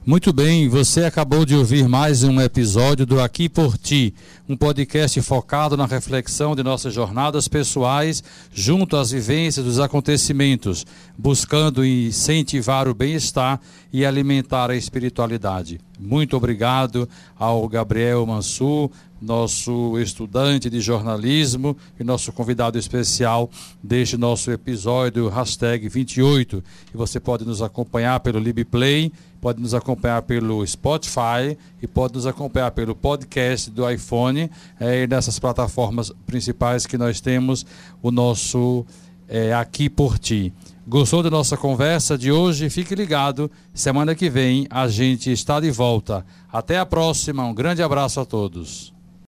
Muito 0.07 0.31
bem, 0.31 0.69
você 0.69 1.03
acabou 1.03 1.43
de 1.43 1.55
ouvir 1.55 1.89
mais 1.89 2.23
um 2.23 2.39
episódio 2.39 3.07
do 3.07 3.19
Aqui 3.19 3.49
por 3.49 3.75
Ti, 3.75 4.13
um 4.47 4.55
podcast 4.55 5.19
focado 5.23 5.75
na 5.75 5.87
reflexão 5.87 6.55
de 6.55 6.61
nossas 6.61 6.93
jornadas 6.93 7.47
pessoais 7.47 8.23
junto 8.53 8.97
às 8.97 9.09
vivências 9.09 9.65
dos 9.65 9.79
acontecimentos, 9.79 10.85
buscando 11.17 11.83
incentivar 11.83 12.87
o 12.87 12.93
bem-estar 12.93 13.59
e 13.91 14.05
alimentar 14.05 14.69
a 14.69 14.75
espiritualidade. 14.75 15.79
Muito 15.99 16.37
obrigado 16.37 17.09
ao 17.35 17.67
Gabriel 17.67 18.23
Mansur, 18.27 18.91
nosso 19.19 19.97
estudante 19.97 20.69
de 20.69 20.81
jornalismo 20.81 21.75
e 21.99 22.03
nosso 22.03 22.31
convidado 22.31 22.77
especial 22.77 23.49
deste 23.81 24.17
nosso 24.17 24.51
episódio, 24.51 25.29
hashtag 25.29 25.89
28. 25.89 26.63
E 26.93 26.97
você 26.97 27.19
pode 27.19 27.43
nos 27.43 27.61
acompanhar 27.61 28.19
pelo 28.19 28.37
LibPlay 28.37 29.11
pode 29.45 29.61
nos 29.61 29.75
acompanhar 29.75 30.23
pelo 30.23 30.65
Spotify 30.65 31.55
e 31.79 31.85
pode 31.85 32.15
nos 32.15 32.25
acompanhar 32.25 32.71
pelo 32.71 32.95
podcast 32.95 33.69
do 33.69 33.87
iPhone 33.87 34.49
é, 34.79 35.03
e 35.03 35.07
nessas 35.07 35.37
plataformas 35.37 36.11
principais 36.25 36.87
que 36.87 36.97
nós 36.97 37.21
temos 37.21 37.63
o 38.01 38.09
nosso 38.09 38.83
é, 39.29 39.53
Aqui 39.53 39.87
por 39.87 40.17
Ti. 40.17 40.51
Gostou 40.87 41.21
da 41.21 41.29
nossa 41.29 41.55
conversa 41.55 42.17
de 42.17 42.31
hoje? 42.31 42.71
Fique 42.71 42.95
ligado. 42.95 43.51
Semana 43.71 44.15
que 44.15 44.31
vem 44.31 44.65
a 44.67 44.87
gente 44.87 45.31
está 45.31 45.59
de 45.59 45.69
volta. 45.69 46.25
Até 46.51 46.79
a 46.79 46.85
próxima. 46.85 47.45
Um 47.45 47.53
grande 47.53 47.83
abraço 47.83 48.19
a 48.19 48.25
todos. 48.25 48.94